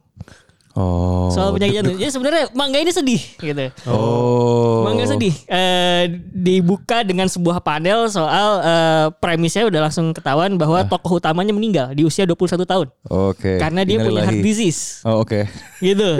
Oh. 0.78 1.26
soal 1.34 1.50
penyakit 1.50 1.82
jantung. 1.82 1.98
Jadi 1.98 2.10
sebenarnya 2.14 2.44
mangga 2.54 2.78
ini 2.78 2.94
sedih 2.94 3.18
gitu. 3.18 3.66
Oh. 3.90 4.86
Mangga 4.86 5.10
sedih. 5.10 5.34
Eh, 5.50 6.06
dibuka 6.30 7.02
dengan 7.02 7.26
sebuah 7.26 7.58
panel 7.58 8.06
soal 8.06 8.62
eh, 8.62 9.06
premisnya 9.18 9.66
udah 9.66 9.90
langsung 9.90 10.14
ketahuan 10.14 10.54
bahwa 10.54 10.86
tokoh 10.86 11.18
utamanya 11.18 11.50
meninggal 11.50 11.90
di 11.98 12.06
usia 12.06 12.22
21 12.22 12.62
tahun. 12.62 12.86
Oke. 13.10 13.58
Karena 13.58 13.82
dia 13.82 13.98
punya 13.98 14.22
heart 14.22 14.38
disease. 14.38 15.02
Oh, 15.02 15.26
oke. 15.26 15.50
Gitu. 15.82 16.10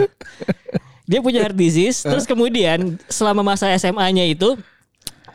dia 1.09 1.19
punya 1.23 1.39
heart 1.39 1.55
disease. 1.55 2.03
Terus 2.03 2.27
kemudian 2.27 2.99
selama 3.07 3.55
masa 3.55 3.71
SMA-nya 3.79 4.27
itu 4.27 4.59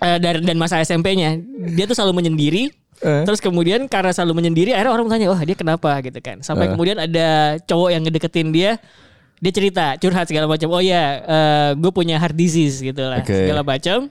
eh, 0.04 0.18
dan 0.20 0.44
dan 0.44 0.56
masa 0.60 0.84
SMP-nya 0.84 1.40
dia 1.72 1.88
tuh 1.88 1.96
selalu 1.96 2.20
menyendiri. 2.20 2.68
Eh. 3.00 3.24
Terus 3.24 3.40
kemudian 3.40 3.88
karena 3.88 4.12
selalu 4.12 4.44
menyendiri 4.44 4.70
akhirnya 4.76 4.92
orang 4.94 5.08
tanya, 5.08 5.26
"Wah, 5.32 5.40
dia 5.42 5.56
kenapa?" 5.56 5.96
gitu 6.04 6.20
kan. 6.20 6.44
Sampai 6.44 6.68
Eh. 6.68 6.70
kemudian 6.76 6.96
ada 7.00 7.58
cowok 7.64 7.88
yang 7.88 8.02
ngedeketin 8.04 8.52
dia 8.52 8.76
dia 9.44 9.52
cerita 9.52 10.00
curhat 10.00 10.24
segala 10.24 10.48
macam. 10.48 10.72
Oh 10.72 10.80
ya 10.80 11.20
gue 11.76 11.92
punya 11.92 12.16
heart 12.16 12.32
disease 12.32 12.80
gitu 12.80 13.04
lah 13.04 13.20
Oke. 13.20 13.36
segala 13.36 13.60
macam. 13.60 14.08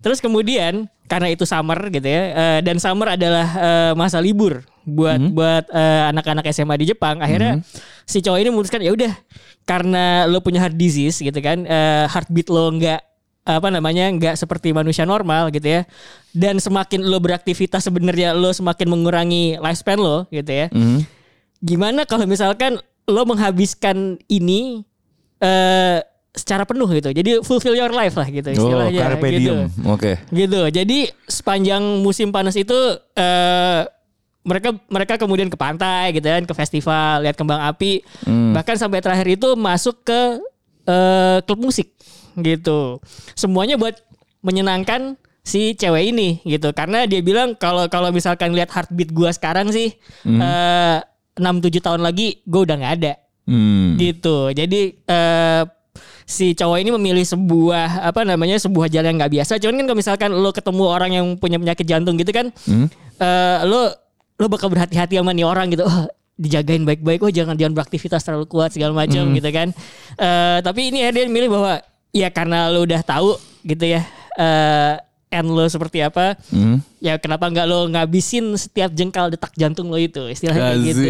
Terus 0.00 0.24
kemudian 0.24 0.88
karena 1.04 1.28
itu 1.28 1.44
summer 1.44 1.76
gitu 1.92 2.08
ya 2.08 2.22
eh, 2.32 2.58
dan 2.64 2.80
summer 2.80 3.12
adalah 3.12 3.44
eh, 3.52 3.92
masa 3.92 4.16
libur 4.16 4.64
buat 4.88 5.20
buat 5.36 5.68
eh, 5.68 6.02
anak-anak 6.08 6.48
SMA 6.48 6.80
di 6.80 6.88
Jepang. 6.88 7.20
Akhirnya 7.20 7.60
si 8.08 8.24
cowok 8.24 8.40
ini 8.40 8.48
memutuskan 8.48 8.80
ya 8.80 8.96
udah 8.96 9.12
karena 9.68 10.24
lo 10.24 10.40
punya 10.40 10.64
heart 10.64 10.72
disease 10.74 11.20
gitu 11.20 11.36
kan 11.38 11.68
eh, 11.68 12.08
heartbeat 12.08 12.48
lo 12.48 12.72
nggak 12.72 13.00
apa 13.40 13.68
namanya 13.68 14.08
nggak 14.08 14.34
seperti 14.36 14.70
manusia 14.70 15.04
normal 15.04 15.50
gitu 15.50 15.66
ya 15.66 15.82
dan 16.30 16.56
semakin 16.56 17.02
lo 17.02 17.18
beraktivitas 17.18 17.82
sebenarnya 17.82 18.32
lo 18.32 18.52
semakin 18.52 18.86
mengurangi 18.86 19.58
lifespan 19.58 19.98
lo 19.98 20.24
gitu 20.30 20.48
ya 20.48 20.66
Mhm. 20.70 21.04
gimana 21.58 22.04
kalau 22.04 22.24
misalkan 22.24 22.78
lo 23.08 23.22
menghabiskan 23.24 24.20
ini 24.28 24.84
uh, 25.40 25.98
secara 26.30 26.62
penuh 26.62 26.86
gitu. 26.94 27.10
Jadi 27.10 27.30
fulfill 27.42 27.74
your 27.74 27.90
life 27.90 28.14
lah 28.14 28.28
gitu 28.30 28.48
oh, 28.50 28.56
istilahnya. 28.56 29.02
Oh. 29.12 29.18
Gitu. 29.18 29.54
Oke. 29.54 29.66
Okay. 29.98 30.14
Gitu. 30.30 30.60
Jadi 30.70 30.98
sepanjang 31.26 31.82
musim 32.02 32.30
panas 32.30 32.54
itu 32.54 32.76
eh 33.18 33.22
uh, 33.22 33.82
mereka 34.40 34.72
mereka 34.88 35.14
kemudian 35.20 35.52
ke 35.52 35.58
pantai 35.58 36.16
gitu 36.16 36.24
kan, 36.24 36.44
ke 36.48 36.54
festival, 36.56 37.26
lihat 37.26 37.36
kembang 37.36 37.60
api. 37.60 38.00
Hmm. 38.24 38.56
Bahkan 38.56 38.76
sampai 38.80 39.04
terakhir 39.04 39.28
itu 39.36 39.52
masuk 39.52 40.00
ke 40.06 40.40
uh, 40.88 41.38
klub 41.44 41.60
musik 41.60 41.92
gitu. 42.38 43.02
Semuanya 43.36 43.76
buat 43.76 44.00
menyenangkan 44.40 45.20
si 45.44 45.76
cewek 45.76 46.14
ini 46.14 46.40
gitu. 46.46 46.72
Karena 46.72 47.04
dia 47.04 47.20
bilang 47.20 47.52
kalau 47.52 47.84
kalau 47.92 48.08
misalkan 48.14 48.56
lihat 48.56 48.72
heartbeat 48.72 49.12
gua 49.12 49.28
sekarang 49.34 49.68
sih 49.74 49.92
hmm. 50.24 50.40
uh, 50.40 51.04
6 51.38 51.42
7 51.42 51.86
tahun 51.86 52.00
lagi 52.02 52.42
gue 52.42 52.60
udah 52.64 52.76
nggak 52.80 52.94
ada. 53.02 53.12
Hmm. 53.46 53.98
Gitu. 53.98 54.54
Jadi 54.54 54.80
uh, 55.10 55.62
si 56.30 56.54
cowok 56.54 56.78
ini 56.78 56.90
memilih 56.94 57.26
sebuah 57.26 58.06
apa 58.06 58.22
namanya 58.22 58.54
sebuah 58.62 58.86
jalan 58.86 59.14
yang 59.14 59.18
nggak 59.18 59.34
biasa. 59.42 59.58
Cuman 59.58 59.82
kan 59.82 59.84
kalau 59.90 59.98
misalkan 59.98 60.30
lo 60.30 60.50
ketemu 60.54 60.84
orang 60.86 61.10
yang 61.10 61.26
punya 61.34 61.58
penyakit 61.58 61.86
jantung 61.86 62.14
gitu 62.14 62.30
kan, 62.30 62.54
hmm? 62.54 62.86
uh, 63.18 63.58
lo 63.66 63.90
lo 64.38 64.46
bakal 64.46 64.70
berhati-hati 64.70 65.18
sama 65.18 65.34
nih 65.34 65.44
orang 65.44 65.74
gitu. 65.74 65.82
Oh, 65.82 66.06
dijagain 66.38 66.86
baik-baik. 66.86 67.20
Oh 67.20 67.28
jangan 67.34 67.58
jangan 67.58 67.74
beraktivitas 67.74 68.22
terlalu 68.22 68.46
kuat 68.46 68.70
segala 68.72 68.94
macam 68.94 69.26
hmm. 69.26 69.34
gitu 69.42 69.50
kan. 69.50 69.68
Uh, 70.14 70.62
tapi 70.62 70.94
ini 70.94 71.02
ya 71.04 71.10
dia 71.10 71.26
milih 71.26 71.50
bahwa 71.50 71.82
ya 72.14 72.30
karena 72.30 72.70
lo 72.70 72.86
udah 72.86 73.02
tahu 73.02 73.34
gitu 73.66 73.84
ya. 73.90 74.06
Uh, 74.38 74.96
and 75.34 75.50
lo 75.50 75.66
seperti 75.66 76.00
apa. 76.00 76.38
Hmm 76.48 76.80
ya 77.00 77.16
kenapa 77.16 77.48
nggak 77.48 77.64
lo 77.64 77.88
ngabisin 77.88 78.52
setiap 78.54 78.92
jengkal 78.92 79.32
detak 79.32 79.56
jantung 79.56 79.88
lo 79.88 79.96
itu 79.96 80.20
istilahnya 80.28 80.76
kayak 80.76 80.78
gitu. 80.84 81.00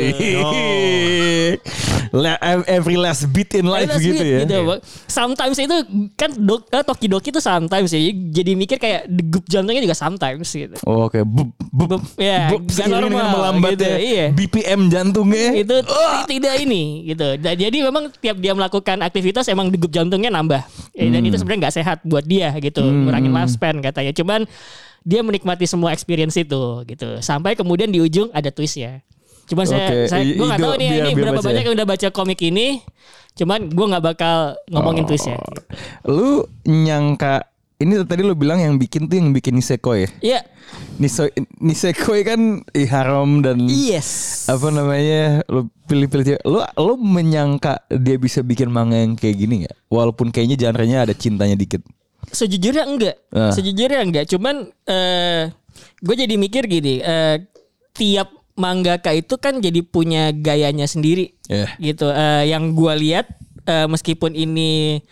La- 2.15 2.39
every 2.71 2.95
last 2.95 3.27
beat 3.31 3.51
in 3.55 3.67
life 3.67 3.91
Last 3.91 4.03
gitu 4.03 4.23
beat 4.23 4.47
ya. 4.47 4.63
Bang. 4.63 4.81
Sometimes 5.07 5.59
itu 5.59 5.77
kan 6.15 6.31
dok, 6.33 6.71
eh, 6.71 6.83
Toki 6.83 7.07
Doki 7.07 7.29
itu 7.31 7.43
sometimes 7.43 7.91
ya. 7.91 8.01
Jadi 8.11 8.55
mikir 8.55 8.79
kayak 8.79 9.11
degup 9.11 9.45
jantungnya 9.47 9.83
juga 9.83 9.99
sometimes 9.99 10.47
gitu. 10.47 10.79
Oh, 10.87 11.11
Oke, 11.11 11.27
bup, 11.27 11.51
bup, 11.75 11.89
Bup, 11.91 12.03
ya, 12.15 12.55
bup, 12.55 12.63
normal, 12.87 13.27
melambatnya 13.35 13.99
gitu, 13.99 14.15
iya. 14.15 14.27
BPM 14.31 14.87
jantungnya. 14.89 15.59
itu 15.59 15.75
tidak 16.31 16.55
ini 16.63 17.11
gitu. 17.11 17.35
Dan 17.35 17.55
jadi 17.59 17.79
memang 17.83 18.15
tiap 18.15 18.39
dia 18.39 18.55
melakukan 18.55 19.03
aktivitas 19.03 19.51
emang 19.51 19.75
degup 19.75 19.91
jantungnya 19.91 20.31
nambah. 20.31 20.63
Dan 20.95 21.19
Hmm. 21.19 21.27
itu 21.27 21.35
sebenarnya 21.35 21.61
nggak 21.67 21.77
sehat 21.83 21.99
buat 22.07 22.23
dia 22.23 22.55
gitu. 22.59 22.83
Ngurangin 22.85 23.35
lifespan 23.35 23.83
katanya. 23.83 24.15
Cuman 24.15 24.47
dia 25.03 25.21
menikmati 25.21 25.65
semua 25.65 25.91
experience 25.91 26.35
itu 26.35 26.63
gitu. 26.85 27.21
Sampai 27.21 27.55
kemudian 27.55 27.89
di 27.89 27.99
ujung 27.99 28.29
ada 28.31 28.49
twistnya. 28.49 29.01
Cuman 29.47 29.67
saya, 29.67 29.87
Oke, 29.89 29.99
saya 30.07 30.23
i- 30.23 30.39
gue 30.39 30.47
nggak 30.47 30.57
itu 30.57 30.67
tahu 30.67 30.75
nih 30.75 30.87
biar- 30.87 30.95
ini 30.95 31.11
biar 31.11 31.25
berapa 31.27 31.35
baca 31.37 31.47
banyak 31.47 31.59
ya. 31.59 31.67
yang 31.67 31.75
udah 31.75 31.89
baca 31.89 32.09
komik 32.11 32.41
ini. 32.41 32.67
Cuman 33.33 33.61
gue 33.67 33.87
nggak 33.89 34.05
bakal 34.05 34.37
ngomongin 34.69 35.05
twistnya. 35.05 35.39
Lu 36.05 36.47
nyangka 36.63 37.47
ini 37.81 37.97
tadi 38.05 38.21
lu 38.21 38.37
bilang 38.37 38.61
yang 38.61 38.77
bikin 38.77 39.09
tuh 39.09 39.17
yang 39.17 39.33
bikin 39.33 39.57
Nisekoi 39.57 40.05
ya? 40.05 40.11
Iya. 40.21 40.41
Niso, 41.01 41.27
Nisekoi 41.59 42.23
kan 42.23 42.41
ih, 42.71 42.87
haram 42.87 43.41
dan 43.41 43.67
Yes. 43.67 44.45
apa 44.47 44.71
namanya 44.71 45.43
lu 45.49 45.67
pilih-pilih 45.89 46.45
lu 46.45 46.61
lu 46.63 46.95
menyangka 46.95 47.83
dia 47.91 48.15
bisa 48.15 48.39
bikin 48.41 48.71
manga 48.71 48.95
yang 48.95 49.17
kayak 49.17 49.35
gini 49.35 49.65
nggak 49.65 49.75
walaupun 49.89 50.31
kayaknya 50.31 50.61
genre-nya 50.61 51.03
ada 51.03 51.11
cintanya 51.11 51.59
dikit 51.59 51.83
Sejujurnya 52.31 52.85
enggak. 52.87 53.17
Ah. 53.35 53.51
Sejujurnya 53.51 54.01
enggak. 54.03 54.25
Cuman 54.31 54.71
eh 54.87 55.51
gue 56.01 56.15
jadi 56.17 56.35
mikir 56.35 56.67
gini. 56.67 57.03
eh 57.03 57.45
tiap 57.91 58.31
mangaka 58.55 59.11
itu 59.13 59.35
kan 59.37 59.59
jadi 59.59 59.83
punya 59.83 60.31
gayanya 60.33 60.87
sendiri. 60.87 61.35
Iya. 61.51 61.75
Gitu. 61.77 62.07
Eh 62.09 62.51
yang 62.51 62.73
gue 62.73 62.93
lihat 62.99 63.27
eh, 63.67 63.87
meskipun 63.91 64.33
ini 64.35 65.03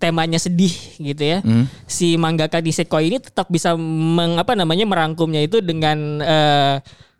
temanya 0.00 0.40
sedih 0.40 0.72
gitu 0.98 1.22
ya. 1.22 1.38
Hmm. 1.44 1.68
Si 1.86 2.16
mangaka 2.16 2.58
di 2.58 2.72
Sekoi 2.72 3.12
ini 3.12 3.18
tetap 3.20 3.46
bisa 3.52 3.76
meng, 3.78 4.40
apa 4.40 4.56
namanya 4.56 4.84
merangkumnya 4.88 5.44
itu 5.44 5.60
dengan 5.60 6.20
eh, 6.20 6.76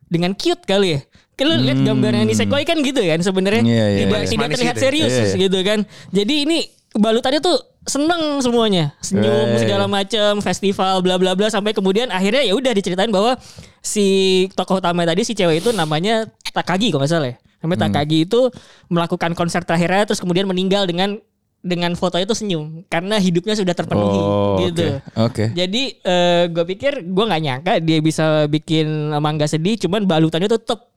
dengan 0.09 0.33
cute 0.35 0.65
kali 0.65 0.99
ya. 0.99 1.01
Kalau 1.35 1.59
lihat 1.59 1.83
gambarnya 1.83 2.23
Nisekoi 2.31 2.63
kan 2.63 2.79
gitu 2.79 3.03
kan 3.03 3.19
sebenarnya 3.19 3.63
Hmm. 3.67 3.75
Iya, 3.75 3.87
iya, 3.91 3.99
tidak 4.07 4.21
iya. 4.23 4.31
tidak 4.31 4.49
terlihat 4.55 4.77
gitu 4.77 4.79
ya. 4.79 4.87
serius 4.87 5.11
Iya, 5.13 5.25
iya. 5.27 5.37
gitu 5.43 5.59
kan. 5.67 5.79
Jadi 6.15 6.35
ini 6.47 6.59
balutannya 6.95 7.41
tuh 7.43 7.59
seneng 7.85 8.41
semuanya, 8.41 8.97
senyum 8.99 9.55
Eh. 9.55 9.61
segala 9.61 9.85
macam, 9.85 10.41
festival 10.41 11.01
bla 11.01 11.17
bla 11.17 11.33
bla 11.33 11.49
sampai 11.49 11.71
kemudian 11.71 12.09
akhirnya 12.09 12.41
ya 12.41 12.53
udah 12.53 12.73
diceritain 12.73 13.13
bahwa 13.13 13.37
si 13.79 14.07
tokoh 14.53 14.81
utama 14.81 15.05
tadi 15.05 15.21
si 15.21 15.33
cewek 15.33 15.61
itu 15.61 15.71
namanya 15.71 16.25
Takagi 16.49 16.89
kalau 16.89 17.03
nggak 17.03 17.11
salah 17.11 17.29
ya. 17.29 17.37
Namanya 17.61 17.77
Hmm. 17.77 17.87
Takagi 17.91 18.19
itu 18.25 18.41
melakukan 18.87 19.35
konser 19.35 19.61
terakhirnya 19.63 20.07
terus 20.07 20.23
kemudian 20.23 20.47
meninggal 20.47 20.87
dengan 20.87 21.19
dengan 21.59 21.97
foto 21.97 22.15
itu 22.15 22.31
senyum 22.31 22.85
karena 22.87 23.17
hidupnya 23.17 23.57
sudah 23.57 23.73
terpenuhi 23.73 24.21
Oh, 24.21 24.61
gitu. 24.63 25.01
oke. 25.17 25.25
Oke. 25.33 25.45
Jadi 25.51 25.99
gue 26.47 26.65
pikir 26.71 27.03
gue 27.03 27.25
nggak 27.25 27.43
nyangka 27.43 27.73
dia 27.81 27.99
bisa 27.99 28.45
bikin 28.47 28.87
mangga 29.19 29.45
sedih, 29.45 29.81
cuman 29.81 30.05
balutannya 30.05 30.47
tetap 30.47 30.93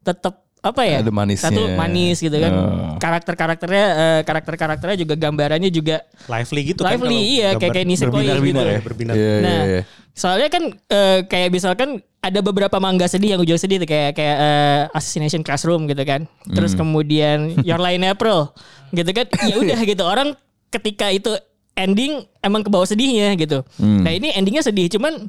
tetap 0.00 0.46
apa 0.62 0.82
ya? 0.86 1.02
Ada 1.02 1.10
manisnya. 1.10 1.50
Satu 1.50 1.62
manis 1.74 2.22
gitu 2.22 2.36
kan. 2.38 2.52
Oh. 2.54 2.94
Karakter-karakternya 3.02 3.86
eh, 3.92 4.20
karakter-karakternya 4.22 4.96
juga 5.02 5.14
gambarannya 5.18 5.70
juga 5.74 6.06
Lively 6.30 6.62
gitu 6.70 6.86
kan. 6.86 6.94
lively 6.94 7.18
iya 7.42 7.58
kayak 7.58 7.72
kayak 7.74 7.86
Nisekoi 7.90 8.22
gitu. 8.22 8.62
ya. 8.62 8.78
Berbinar. 8.78 9.14
Iya, 9.18 9.26
iya, 9.26 9.42
Nah, 9.42 9.60
iya. 9.66 9.82
soalnya 10.14 10.48
kan 10.48 10.62
eh, 10.70 11.18
kayak 11.26 11.50
misalkan 11.50 11.98
ada 12.22 12.38
beberapa 12.38 12.78
mangga 12.78 13.10
sedih 13.10 13.34
yang 13.34 13.42
ujung 13.42 13.58
sedih 13.58 13.82
tuh 13.82 13.90
kayak 13.90 14.14
kayak 14.14 14.36
eh, 14.38 14.82
Assassination 14.94 15.42
Classroom 15.42 15.90
gitu 15.90 16.06
kan. 16.06 16.30
Terus 16.46 16.78
kemudian 16.78 17.52
Your 17.66 17.82
in 17.90 18.06
April 18.06 18.54
gitu 18.94 19.10
kan. 19.10 19.26
Ya 19.42 19.58
udah 19.58 19.82
gitu 19.82 20.06
orang 20.06 20.38
ketika 20.70 21.10
itu 21.10 21.34
ending 21.74 22.22
emang 22.38 22.62
ke 22.62 22.70
bawah 22.70 22.86
sedihnya 22.86 23.34
gitu. 23.34 23.66
Hmm. 23.82 24.06
Nah, 24.06 24.14
ini 24.14 24.30
endingnya 24.30 24.62
sedih 24.62 24.86
cuman 24.94 25.26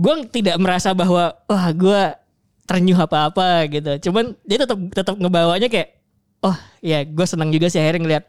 gue 0.00 0.14
tidak 0.32 0.56
merasa 0.56 0.96
bahwa 0.96 1.36
wah 1.44 1.66
gue 1.76 2.02
ternyuh 2.70 2.94
apa-apa 2.94 3.66
gitu. 3.66 4.10
Cuman 4.10 4.38
dia 4.46 4.62
tetap 4.62 4.78
tetap 4.94 5.18
ngebawanya 5.18 5.66
kayak 5.66 5.98
oh 6.46 6.54
ya 6.78 7.02
gue 7.02 7.26
senang 7.26 7.50
juga 7.50 7.66
sih 7.66 7.82
akhirnya 7.82 8.00
ngeliat 8.06 8.24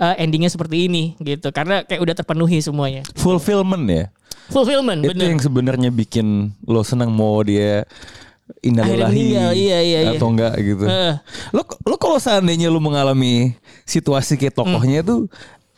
eh, 0.00 0.14
endingnya 0.24 0.48
seperti 0.48 0.88
ini 0.88 1.14
gitu 1.20 1.52
karena 1.52 1.84
kayak 1.84 2.00
udah 2.02 2.14
terpenuhi 2.16 2.58
semuanya 2.58 3.06
fulfillment 3.14 3.86
ya 3.86 4.04
fulfillment 4.50 5.06
itu 5.06 5.14
bener 5.14 5.26
yang 5.30 5.38
sebenarnya 5.38 5.90
bikin 5.94 6.50
lo 6.66 6.82
senang 6.82 7.14
mau 7.14 7.38
dia 7.46 7.86
innalillahi 8.60 9.22
iya, 9.32 9.46
iya, 9.54 9.78
iya. 9.80 9.98
atau 10.16 10.28
enggak 10.28 10.52
gitu. 10.60 10.84
Heeh. 10.84 11.16
Lo 11.56 11.64
lo 11.64 11.96
kalau 11.96 12.20
seandainya 12.20 12.68
lo 12.68 12.76
mengalami 12.82 13.56
situasi 13.88 14.36
kayak 14.36 14.52
tokohnya 14.56 15.00
Hmm. 15.00 15.08
tuh 15.08 15.20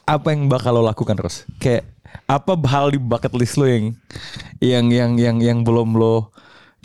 apa 0.03 0.35
yang 0.35 0.51
bakal 0.51 0.75
lo 0.75 0.83
lakukan 0.83 1.15
terus? 1.15 1.47
Kayak 1.63 1.87
apa 2.27 2.59
hal 2.67 2.91
di 2.91 2.99
bucket 2.99 3.31
list 3.39 3.55
lo 3.55 3.71
yang 3.71 3.95
yang 4.59 4.87
yang 4.91 5.13
yang 5.15 5.37
yang 5.39 5.59
belum 5.63 5.95
lo 5.95 6.35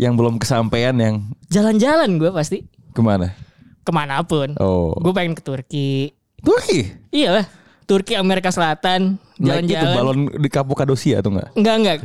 yang 0.01 0.17
belum 0.17 0.35
kesampaian 0.35 0.91
yang 0.93 1.15
jalan-jalan 1.47 2.17
gue 2.17 2.31
pasti 2.31 2.65
ke 2.89 2.99
mana? 2.99 3.29
ke 3.79 3.91
mana 3.91 4.21
pun 4.21 4.57
Oh. 4.57 4.93
gue 4.95 5.11
pengen 5.11 5.31
ke 5.31 5.41
Turki 5.41 6.09
Turki. 6.37 6.89
iya 7.09 7.29
lah 7.31 7.45
Turki 7.83 8.15
Amerika 8.15 8.47
Selatan 8.47 9.19
Naik 9.35 9.67
itu 9.67 9.73
jalan-jalan 9.73 9.93
balon 9.93 10.19
di 10.31 10.47
Kapadosia 10.47 11.19
atau 11.19 11.29
enggak? 11.29 11.49
enggak 11.53 11.75
enggak 11.75 11.95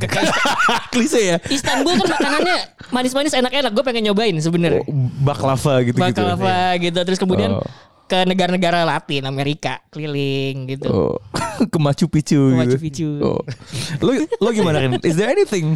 Klise 0.92 1.20
ya. 1.20 1.36
Istanbul 1.46 1.96
kan 1.96 2.08
makanannya 2.10 2.56
manis-manis 2.94 3.32
enak-enak 3.32 3.70
gue 3.70 3.84
pengen 3.84 4.04
nyobain 4.04 4.36
sebenarnya 4.36 4.82
Oh, 4.82 4.92
baklava 5.22 5.80
gitu 5.82 5.94
gitu. 5.94 6.00
baklava 6.02 6.58
gitu 6.76 6.98
terus 6.98 7.16
kemudian 7.16 7.56
Oh. 7.56 7.64
Ke 8.06 8.22
negara-negara 8.22 8.82
Latin 8.82 9.22
Amerika 9.24 9.82
keliling 9.90 10.70
gitu 10.70 10.86
Oh, 10.86 11.14
ke 11.72 11.78
Machu 11.78 12.06
Picchu 12.06 12.54
Ke 12.54 12.56
Machu 12.56 12.78
gitu. 12.78 12.82
Picchu. 12.82 13.08
Oh. 13.18 13.42
Lo 13.98 14.10
lo 14.38 14.48
gimana 14.50 14.78
Rin? 14.78 15.02
Is 15.02 15.14
there 15.14 15.26
anything? 15.26 15.74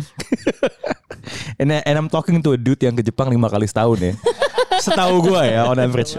and, 1.60 1.74
and 1.74 1.96
I'm 1.96 2.06
talking 2.06 2.38
to 2.40 2.54
a 2.54 2.58
dude 2.58 2.80
yang 2.80 2.94
ke 2.94 3.02
Jepang 3.02 3.28
lima 3.28 3.46
kali 3.46 3.66
setahun 3.66 3.98
ya. 4.00 4.14
Setahu 4.80 5.20
gua 5.20 5.44
ya 5.44 5.68
on 5.68 5.76
average. 5.76 6.16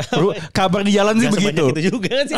Kabar 0.51 0.86
di 0.86 0.94
jalan 0.94 1.18
sih 1.18 1.25
Gak 1.25 1.34
begitu. 1.34 1.65
itu 1.74 1.82
juga 1.89 2.13
kan 2.13 2.25
sih. 2.30 2.38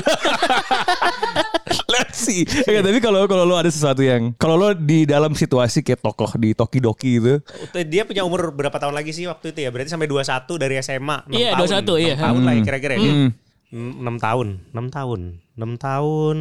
Let's 1.89 2.17
see. 2.17 2.41
Ya, 2.63 2.79
tapi 2.79 3.03
kalau 3.03 3.27
kalau 3.27 3.43
lo 3.43 3.55
ada 3.55 3.67
sesuatu 3.67 3.99
yang 3.99 4.31
kalau 4.35 4.55
lo 4.55 4.71
di 4.71 5.03
dalam 5.03 5.35
situasi 5.35 5.83
kayak 5.83 5.99
tokoh 5.99 6.31
di 6.37 6.55
Tokidoki 6.55 7.19
itu, 7.19 7.35
Dia 7.83 8.07
punya 8.07 8.23
umur 8.23 8.55
berapa 8.55 8.71
tahun 8.73 8.95
lagi 8.95 9.11
sih 9.11 9.27
waktu 9.27 9.51
itu 9.51 9.59
ya? 9.61 9.69
Berarti 9.69 9.91
sampai 9.91 10.07
21 10.07 10.47
dari 10.55 10.75
SMA. 10.79 11.17
6 11.27 11.33
Iya, 11.33 11.49
tahun. 11.53 11.83
21, 11.91 11.99
iya. 11.99 12.13
6 12.15 12.23
tahun 12.23 12.39
lah 12.39 12.53
ya 12.53 12.61
kira-kira 12.63 12.93
ya. 12.95 13.01
Hmm. 13.03 13.29
6 13.73 13.81
tahun. 14.19 14.47
6 14.69 14.87
tahun. 14.87 15.21
6 15.51 15.73
tahun. 15.77 16.37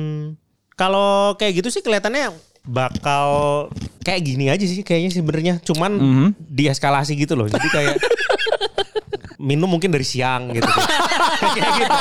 Kalau 0.73 1.33
kayak 1.35 1.53
gitu 1.59 1.69
sih 1.71 1.81
kelihatannya 1.81 2.29
bakal 2.62 3.27
kayak 4.01 4.21
gini 4.23 4.47
aja 4.47 4.62
sih 4.62 4.81
kayaknya 4.81 5.11
sih 5.11 5.19
sebenarnya. 5.19 5.55
Cuman 5.62 5.93
Mhm. 5.95 6.29
dieskalasi 6.39 7.17
gitu 7.17 7.33
loh. 7.33 7.49
Jadi 7.49 7.67
kayak 7.67 7.97
minum 9.43 9.67
mungkin 9.67 9.91
dari 9.91 10.05
siang 10.05 10.53
gitu. 10.53 10.69
kayak 11.57 11.73
gitu. 11.79 11.97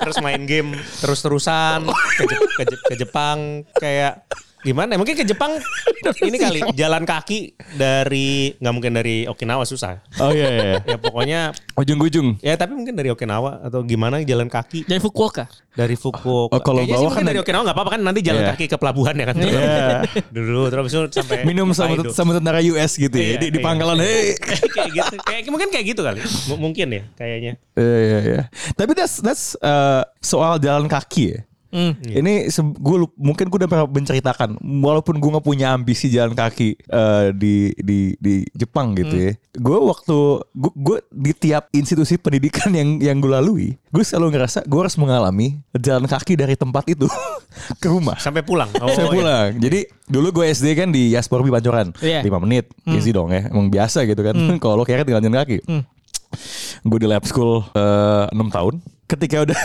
Terus 0.00 0.16
main 0.18 0.42
game 0.42 0.72
terus-terusan 0.98 1.86
ke, 1.86 2.22
Je- 2.24 2.48
ke 2.50 2.62
Je- 2.64 2.82
ke 2.84 2.94
Jepang 2.98 3.38
kayak 3.74 4.24
gimana? 4.68 4.94
Mungkin 4.94 5.14
ke 5.14 5.24
Jepang 5.24 5.56
ini 6.28 6.36
kali 6.36 6.60
jalan 6.72 7.02
kaki 7.02 7.56
dari 7.74 8.52
nggak 8.54 8.72
mungkin 8.72 8.92
dari 8.92 9.24
Okinawa 9.24 9.64
susah. 9.64 10.04
Oh 10.18 10.28
iya 10.28 10.48
iya. 10.48 10.66
Ya 10.88 10.96
pokoknya 10.96 11.40
Ujung-ujung. 11.74 12.36
ya 12.40 12.54
tapi 12.54 12.72
mungkin 12.72 12.92
dari 12.92 13.08
Okinawa 13.08 13.60
atau 13.62 13.80
gimana 13.80 14.20
jalan 14.20 14.46
kaki 14.46 14.84
Dari 14.84 15.00
Fukuoka. 15.00 15.48
dari 15.72 15.94
Fukuoka. 15.94 16.50
Oh, 16.50 16.60
kalau 16.60 16.82
Kayaknya 16.82 16.96
bawah 16.98 17.10
kan 17.12 17.22
dari 17.24 17.38
Okinawa 17.38 17.62
nggak 17.64 17.76
apa-apa 17.76 17.90
kan 17.96 18.00
nanti 18.02 18.20
jalan 18.20 18.40
Iya. 18.40 18.50
kaki 18.52 18.64
ke 18.66 18.76
pelabuhan 18.76 19.14
ya 19.14 19.26
kan. 19.26 19.36
Iya. 19.38 20.02
Dulu 20.36 20.60
terus 20.68 20.90
itu 20.90 21.00
sampai 21.14 21.46
Minum 21.46 21.70
sama 21.70 21.94
sama 22.10 22.34
tentara 22.34 22.58
US 22.60 22.92
gitu 22.94 23.14
ya. 23.14 23.34
Iya, 23.34 23.36
di, 23.38 23.46
di 23.54 23.58
iya. 23.58 23.64
pangkalan. 23.64 23.96
Hey. 23.98 24.34
kayak 24.68 24.90
gitu. 24.92 25.14
Kayak 25.22 25.40
mungkin 25.48 25.68
kayak 25.70 25.86
gitu 25.86 26.00
kali. 26.02 26.18
M- 26.20 26.60
mungkin 26.60 26.86
ya 26.90 27.02
kayaknya. 27.14 27.52
Iya 27.78 27.96
iya 28.02 28.18
iya. 28.26 28.42
Tapi 28.74 28.90
that's 28.92 29.22
that's 29.22 29.44
uh, 29.62 30.02
soal 30.18 30.58
jalan 30.58 30.90
kaki 30.90 31.24
ya. 31.30 31.40
Hmm. 31.68 31.92
Ini 32.00 32.48
gue 32.54 32.96
mungkin 33.14 33.44
gue 33.46 33.58
udah 33.60 33.68
pernah 33.68 33.84
menceritakan 33.84 34.56
walaupun 34.80 35.20
gue 35.20 35.30
nggak 35.30 35.44
punya 35.44 35.76
ambisi 35.76 36.08
jalan 36.08 36.32
kaki 36.32 36.80
uh, 36.88 37.28
di 37.30 37.76
di 37.76 38.16
di 38.16 38.48
Jepang 38.56 38.96
gitu 38.96 39.12
ya. 39.12 39.32
Gue 39.52 39.76
waktu 39.76 40.16
gue 40.56 40.72
gue 40.72 40.98
di 41.12 41.32
tiap 41.36 41.68
institusi 41.70 42.16
pendidikan 42.16 42.72
yang 42.72 42.96
yang 42.98 43.16
gue 43.20 43.28
lalui, 43.28 43.76
gue 43.92 44.00
selalu 44.00 44.32
ngerasa 44.32 44.64
gue 44.64 44.80
harus 44.80 44.96
mengalami 44.96 45.60
jalan 45.76 46.08
kaki 46.08 46.40
dari 46.40 46.56
tempat 46.56 46.88
itu 46.88 47.04
ke 47.82 47.86
rumah. 47.86 48.16
Sampai 48.16 48.40
pulang. 48.40 48.72
Oh, 48.80 48.88
Saya 48.88 49.08
iya. 49.08 49.12
pulang. 49.12 49.48
Jadi 49.60 49.80
dulu 50.08 50.40
gue 50.40 50.48
SD 50.48 50.72
kan 50.72 50.88
di 50.88 51.12
Yasporbi 51.12 51.52
Pancoran. 51.52 51.92
Iya. 52.00 52.24
5 52.24 52.44
menit. 52.48 52.72
Easy 52.88 53.12
dong 53.12 53.28
ya. 53.28 53.44
Emang 53.44 53.68
biasa 53.68 54.08
gitu 54.08 54.24
kan. 54.24 54.32
Kalau 54.62 54.80
lo 54.80 54.88
kira 54.88 55.04
tinggal 55.04 55.20
jalan 55.20 55.36
kaki. 55.44 55.60
Gue 56.80 56.98
di 57.00 57.08
lab 57.08 57.28
school 57.28 57.60
eh, 57.76 58.24
6 58.32 58.56
tahun. 58.56 58.74
Ketika 59.08 59.44
udah 59.44 59.58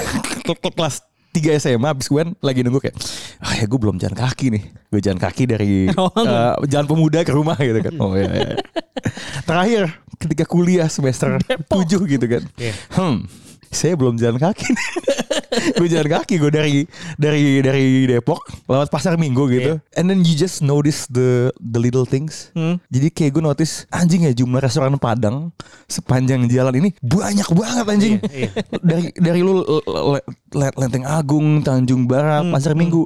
ke- 0.43 0.55
ke 0.63 0.69
kelas 0.71 1.03
3 1.33 1.57
SMA 1.57 1.87
habis 1.89 2.05
gue 2.05 2.23
lagi 2.45 2.61
nunggu 2.61 2.77
kayak 2.77 2.95
ah 3.41 3.53
ya 3.57 3.65
gue 3.65 3.79
belum 3.81 3.97
jalan 3.97 4.13
kaki 4.13 4.53
nih. 4.53 4.63
Gue 4.93 5.01
jalan 5.01 5.17
kaki 5.17 5.43
dari 5.49 5.89
Oh, 5.99 6.13
eh, 6.13 6.53
jalan 6.69 6.85
pemuda 6.85 7.25
ke 7.25 7.33
rumah 7.33 7.57
gitu 7.57 7.81
kan. 7.81 7.93
Oh 7.97 8.13
iya. 8.13 8.29
iya. 8.29 8.55
Terakhir 9.49 9.89
ketika 10.21 10.45
kuliah 10.45 10.85
semester 10.87 11.41
7 11.41 11.65
gitu 11.89 12.25
kan. 12.29 12.43
Iya. 12.61 12.73
Hmm. 12.93 13.25
Saya 13.73 13.97
belum 13.97 14.21
jalan 14.21 14.37
kaki. 14.37 14.69
gue 15.77 15.87
jalan 15.87 16.09
kaki 16.11 16.35
gue 16.37 16.49
dari 16.49 16.73
dari 17.15 17.59
dari 17.59 17.85
Depok 18.05 18.41
lewat 18.65 18.87
pasar 18.87 19.15
Minggu 19.15 19.45
gitu. 19.49 19.77
And 19.93 20.05
then 20.05 20.21
you 20.21 20.33
just 20.33 20.59
notice 20.59 21.05
the 21.07 21.49
the 21.55 21.77
little 21.77 22.03
things. 22.03 22.49
Jadi 22.87 23.07
kayak 23.09 23.31
gue 23.33 23.43
notice 23.43 23.85
anjing 23.89 24.23
ya 24.23 24.33
jumlah 24.33 24.59
restoran 24.59 24.95
Padang 24.95 25.51
sepanjang 25.85 26.47
jalan 26.47 26.79
ini 26.79 26.89
banyak 26.99 27.49
banget 27.49 27.85
anjing. 27.85 28.15
Iya, 28.23 28.49
dari 28.79 29.05
dari 29.13 29.39
lu 29.39 29.61
le- 29.61 30.25
le- 30.53 30.75
Lenteng 30.75 31.03
Agung, 31.03 31.59
Tanjung 31.59 32.05
Barat, 32.05 32.45
Pasar 32.47 32.73
Minggu. 32.73 33.03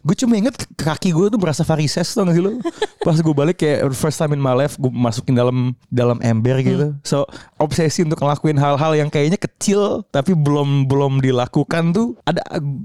Gue 0.00 0.16
cuma 0.16 0.34
inget 0.34 0.54
kaki 0.74 1.10
gue 1.10 1.26
tuh 1.28 1.36
berasa 1.36 1.62
varises 1.62 2.06
tau 2.08 2.24
gak 2.24 2.32
sih 2.32 2.40
lu? 2.40 2.56
Pas 3.04 3.14
gue 3.14 3.34
balik 3.34 3.60
kayak 3.60 3.92
first 3.92 4.16
time 4.16 4.32
in 4.32 4.40
my 4.40 4.52
life 4.52 4.74
gue 4.74 4.88
masukin 4.88 5.34
dalam 5.34 5.56
dalam 5.88 6.16
ember 6.20 6.58
gitu. 6.60 6.96
So 7.04 7.28
obsesi 7.56 8.00
untuk 8.00 8.18
ngelakuin 8.18 8.56
hal-hal 8.56 8.96
yang 8.96 9.08
kayaknya 9.08 9.36
kecil 9.36 10.00
tapi 10.08 10.32
belum 10.32 10.88
belum 10.88 11.20
dilakukan 11.20 11.83
tuh 11.92 12.14
ada 12.24 12.40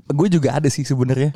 gue 0.09 0.27
juga 0.27 0.57
ada 0.57 0.67
sih 0.67 0.83
sebenarnya. 0.83 1.31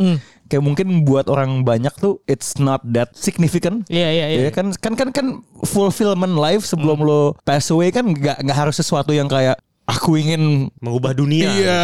Kayak 0.49 0.63
mungkin 0.65 1.07
buat 1.07 1.29
orang 1.29 1.63
banyak 1.63 1.93
tuh 2.01 2.19
it's 2.27 2.59
not 2.59 2.83
that 2.91 3.13
significant. 3.15 3.85
Iya 3.87 4.09
iya 4.09 4.25
iya. 4.33 4.39
Ya 4.47 4.51
kan 4.51 4.73
kan 4.75 4.97
kan 4.97 5.09
kan 5.13 5.27
fulfillment 5.63 6.35
life 6.35 6.67
sebelum 6.67 7.05
lo 7.05 7.37
pass 7.47 7.71
away 7.71 7.93
kan 7.93 8.11
nggak 8.11 8.43
nggak 8.43 8.57
harus 8.57 8.75
sesuatu 8.81 9.13
yang 9.13 9.29
kayak 9.29 9.55
aku 9.85 10.15
ingin 10.15 10.71
Mengubah 10.77 11.11
dunia. 11.11 11.47
iya 11.49 11.83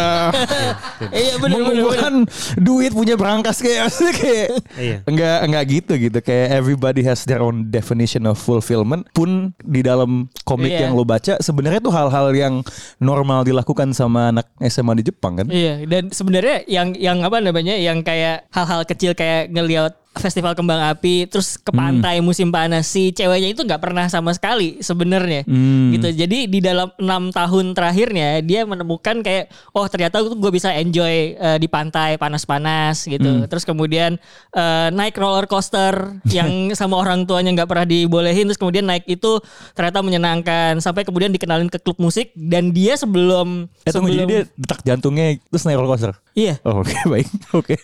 Iya 1.06 1.34
benar 1.42 1.60
benar. 1.60 1.60
benar. 1.60 1.60
mengumpulkan 1.60 2.14
duit 2.56 2.90
punya 2.90 3.14
berangkas 3.14 3.60
kayak 3.60 3.92
kayak 4.14 4.48
Iya. 4.74 4.96
enggak 5.04 5.38
enggak 5.42 5.64
gitu 5.70 5.92
gitu 5.98 6.18
kayak 6.18 6.46
everybody 6.54 7.02
has 7.02 7.22
their 7.22 7.38
own 7.38 7.68
definition 7.68 8.24
of 8.24 8.36
fulfillment 8.36 9.04
pun 9.10 9.52
di 9.60 9.80
dalam 9.80 10.26
komik 10.42 10.72
Iya. 10.72 10.80
yang 10.82 10.92
lo 10.94 11.04
baca 11.04 11.36
sebenarnya 11.38 11.78
tuh 11.78 11.92
hal-hal 11.92 12.32
yang 12.32 12.54
normal 12.98 13.44
dilakukan 13.44 13.92
sama 13.92 14.32
anak 14.32 14.48
SMA 14.62 14.96
di 14.96 15.04
Jepang 15.04 15.36
kan 15.36 15.46
Iya, 15.46 15.84
dan 15.84 16.08
sebenarnya 16.08 16.64
yang 16.64 16.96
yang 16.96 17.20
apa 17.20 17.36
namanya 17.38 17.76
yang 17.76 18.00
kayak 18.00 18.48
hal-hal 18.48 18.80
kecil 18.82 19.12
kayak 19.12 19.50
ngelihat 19.50 19.99
festival 20.10 20.58
kembang 20.58 20.82
api 20.90 21.30
terus 21.30 21.54
ke 21.54 21.70
pantai 21.70 22.18
musim 22.18 22.50
panas 22.50 22.90
si 22.90 23.14
ceweknya 23.14 23.54
itu 23.54 23.62
nggak 23.62 23.78
pernah 23.78 24.10
sama 24.10 24.34
sekali 24.34 24.82
sebenarnya. 24.82 25.46
Hmm. 25.46 25.94
gitu. 25.94 26.10
Jadi 26.10 26.50
di 26.50 26.58
dalam 26.58 26.90
enam 26.98 27.30
tahun 27.30 27.78
terakhirnya 27.78 28.42
dia 28.42 28.66
menemukan 28.66 29.22
kayak 29.22 29.54
oh 29.70 29.86
ternyata 29.86 30.18
gue 30.26 30.50
bisa 30.50 30.74
enjoy 30.74 31.38
eh, 31.38 31.58
di 31.62 31.70
pantai 31.70 32.18
panas-panas 32.18 33.06
gitu. 33.06 33.46
Terus 33.46 33.62
kemudian 33.62 34.18
eh, 34.50 34.88
naik 34.90 35.14
roller 35.14 35.46
coaster 35.46 36.18
yang 36.36 36.74
sama 36.74 36.98
orang 36.98 37.22
tuanya 37.22 37.54
nggak 37.54 37.70
pernah 37.70 37.86
dibolehin 37.86 38.50
terus 38.50 38.58
kemudian 38.58 38.90
naik 38.90 39.06
itu 39.06 39.38
ternyata 39.78 40.02
menyenangkan. 40.02 40.82
Sampai 40.82 41.06
kemudian 41.06 41.30
dikenalin 41.30 41.70
ke 41.70 41.78
klub 41.78 42.02
musik 42.02 42.34
dan 42.34 42.74
dia 42.74 42.98
sebelum 42.98 43.70
eh 43.86 43.94
tunggu 43.94 44.10
jadi 44.10 44.26
sebelum 44.26 44.26
dia 44.26 44.40
detak 44.58 44.80
jantungnya 44.82 45.38
terus 45.54 45.62
naik 45.62 45.78
roller 45.78 45.94
coaster? 45.94 46.12
Iya. 46.34 46.58
Oh, 46.66 46.82
oke 46.82 46.94
baik 47.14 47.28
oke. 47.54 47.74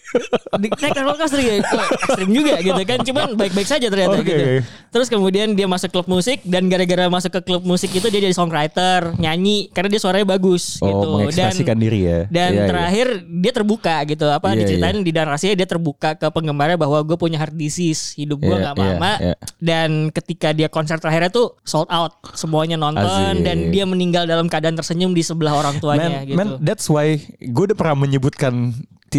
Di, 0.58 0.68
naik 0.74 0.98
roller 0.98 1.18
coaster 1.22 1.38
ya 1.38 1.62
ekstrim 2.16 2.30
juga 2.32 2.54
gitu 2.64 2.82
kan. 2.88 2.98
Cuman 3.04 3.28
baik-baik 3.36 3.68
saja 3.68 3.86
ternyata 3.92 4.16
Oke, 4.16 4.24
gitu. 4.24 4.44
terus 4.88 5.06
kemudian 5.12 5.52
dia 5.52 5.68
masuk 5.68 5.92
klub 5.92 6.08
musik 6.08 6.40
dan 6.48 6.72
gara-gara 6.72 7.12
masuk 7.12 7.28
ke 7.36 7.40
klub 7.44 7.62
musik 7.62 7.92
itu 7.92 8.08
dia 8.08 8.20
jadi 8.24 8.32
songwriter 8.32 9.12
nyanyi 9.20 9.68
karena 9.76 9.92
dia 9.92 10.00
suaranya 10.00 10.24
bagus 10.24 10.80
oh 10.80 10.88
gitu. 10.88 11.06
Mengekspresikan 11.20 11.76
diri 11.76 12.00
ya. 12.08 12.20
dan 12.32 12.50
Iya, 12.56 12.62
iya. 12.64 12.68
terakhir 12.72 13.06
dia 13.28 13.52
terbuka 13.52 13.96
gitu. 14.08 14.26
Apa 14.32 14.56
Iya, 14.56 14.64
diceritain 14.64 14.96
di 15.04 15.12
narasinya 15.12 15.54
dia 15.58 15.68
terbuka 15.68 16.16
ke 16.16 16.26
penggemarnya 16.32 16.80
bahwa 16.80 16.98
gue 17.04 17.16
punya 17.20 17.36
heart 17.36 17.52
disease 17.52 18.16
hidup 18.16 18.40
gue 18.40 18.56
nggak 18.56 18.74
iya, 18.78 18.88
lama. 18.96 19.12
iya. 19.20 19.34
dan 19.60 20.08
ketika 20.14 20.56
dia 20.56 20.72
konser 20.72 20.96
terakhirnya 20.96 21.28
tuh 21.28 21.52
sold 21.66 21.90
out 21.92 22.16
semuanya 22.32 22.80
nonton 22.80 23.44
dan 23.44 23.68
dia 23.68 23.84
meninggal 23.84 24.24
dalam 24.24 24.48
keadaan 24.48 24.78
tersenyum 24.78 25.12
di 25.12 25.20
sebelah 25.20 25.52
orang 25.58 25.76
tuanya 25.82 26.22
man, 26.22 26.28
gitu. 26.28 26.36
man, 26.38 26.48
that's 26.62 26.86
why 26.88 27.18
gue 27.42 27.64
udah 27.72 27.76
pernah 27.76 28.06
menyebutkan 28.06 28.72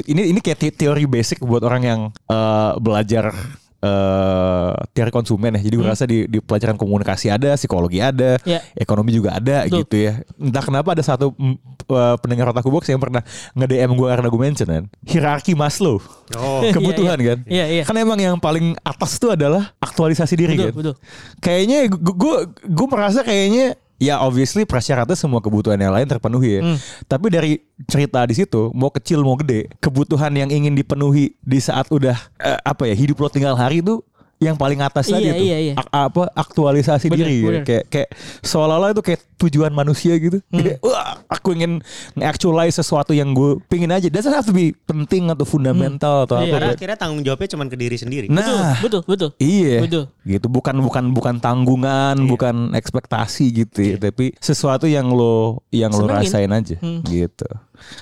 ini 0.06 0.30
ini 0.30 0.40
kayak 0.40 0.58
te- 0.58 0.76
teori 0.78 1.04
basic 1.04 1.40
buat 1.40 1.62
orang 1.62 1.82
yang 1.82 2.00
eh, 2.26 2.72
belajar 2.78 3.32
eh 3.78 4.72
teori 4.90 5.12
konsumen 5.12 5.54
ya. 5.54 5.62
Jadi 5.62 5.76
gue 5.76 5.86
rasa 5.86 6.04
di, 6.04 6.26
di 6.26 6.42
pelajaran 6.42 6.74
komunikasi 6.74 7.30
ada, 7.30 7.54
psikologi 7.54 8.02
ada, 8.02 8.42
Hmm. 8.42 8.50
Ya. 8.50 8.60
ekonomi 8.74 9.14
juga 9.14 9.38
ada 9.38 9.64
Betul. 9.64 9.86
gitu 9.86 9.96
ya. 10.02 10.14
Entah 10.36 10.64
kenapa 10.66 10.98
ada 10.98 11.04
satu 11.04 11.30
mm, 11.32 11.56
eh, 11.86 12.16
pendengar 12.18 12.50
otaku 12.50 12.74
box 12.74 12.90
yang 12.90 12.98
pernah 12.98 13.22
nge-DM 13.54 13.94
gue 13.94 14.08
karena 14.10 14.28
gue 14.28 14.42
mention 14.42 14.68
kan. 14.68 14.84
Hierarki 15.06 15.54
Maslow. 15.54 16.02
Oh. 16.34 16.66
Kebutuhan 16.76 17.18
kan. 17.18 17.38
Iya, 17.46 17.66
iya. 17.70 17.84
Kan 17.86 17.96
emang 17.96 18.18
yang 18.18 18.42
paling 18.42 18.74
atas 18.82 19.14
itu 19.16 19.30
adalah 19.30 19.70
aktualisasi 19.78 20.34
diri 20.34 20.58
Betul, 20.58 20.66
kan. 20.66 20.74
betul. 20.74 20.96
Kayaknya 21.38 21.78
gue 21.94 22.36
gue 22.50 22.88
merasa 22.90 23.22
kayaknya 23.22 23.78
ya 23.98 24.22
obviously 24.22 24.64
prasyaratnya 24.64 25.18
semua 25.18 25.42
kebutuhan 25.42 25.78
yang 25.78 25.94
lain 25.94 26.06
terpenuhi 26.06 26.50
ya. 26.58 26.62
Hmm. 26.62 26.78
Tapi 27.06 27.28
dari 27.34 27.52
cerita 27.90 28.24
di 28.26 28.38
situ 28.38 28.70
mau 28.74 28.90
kecil 28.94 29.22
mau 29.26 29.38
gede, 29.38 29.70
kebutuhan 29.82 30.34
yang 30.34 30.50
ingin 30.50 30.74
dipenuhi 30.74 31.34
di 31.42 31.60
saat 31.62 31.90
udah 31.90 32.18
eh, 32.42 32.60
apa 32.62 32.86
ya 32.90 32.96
hidup 32.96 33.18
lo 33.22 33.30
tinggal 33.30 33.58
hari 33.58 33.82
itu 33.82 34.02
yang 34.40 34.54
paling 34.54 34.78
atas 34.80 35.08
tadi 35.08 35.24
Iya, 35.24 35.34
tuh 35.34 35.44
iya, 35.44 35.58
iya. 35.60 35.74
Ak- 35.76 35.90
apa 35.90 36.30
aktualisasi 36.32 37.08
Bener, 37.08 37.26
diri 37.26 37.36
ya. 37.36 37.46
bener. 37.48 37.64
kayak 37.64 37.86
kayak 37.88 38.10
seolah-olah 38.40 38.92
itu 38.92 39.02
kayak 39.02 39.22
tujuan 39.38 39.70
manusia 39.70 40.14
gitu 40.16 40.38
Hmm. 40.48 40.62
Kayak, 40.62 40.78
wah 40.80 41.18
aku 41.28 41.54
ingin 41.54 41.82
nge-actualize 42.14 42.74
sesuatu 42.76 43.12
yang 43.12 43.32
gue 43.32 43.58
pingin 43.66 43.90
aja 43.90 44.06
doesn't 44.08 44.32
have 44.32 44.44
to 44.44 44.52
be 44.52 44.74
penting 44.84 45.28
atau 45.28 45.42
fundamental 45.42 46.24
atau 46.24 46.38
Iya. 46.38 46.42
apa 46.44 46.52
Karena 46.52 46.62
kayak- 46.64 46.78
akhirnya 46.78 46.98
tanggung 46.98 47.22
jawabnya 47.22 47.50
cuma 47.50 47.64
ke 47.66 47.76
diri 47.76 47.98
sendiri. 47.98 48.26
nah 48.28 48.78
betul 48.78 49.02
betul 49.04 49.30
Iya. 49.38 49.82
Betul. 49.82 50.04
Gitu 50.24 50.46
bukan 50.48 50.76
bukan 50.80 51.04
bukan 51.12 51.36
tanggungan, 51.38 52.16
Iya. 52.16 52.28
bukan 52.28 52.56
ekspektasi 52.72 53.46
gitu 53.56 53.80
ya, 53.80 53.96
tapi 53.98 54.38
sesuatu 54.38 54.86
yang 54.86 55.10
lo 55.10 55.66
yang 55.70 55.90
lo 55.90 56.06
Senengin. 56.06 56.22
rasain 56.24 56.52
aja 56.52 56.76
Hmm. 56.78 57.02
gitu. 57.04 57.48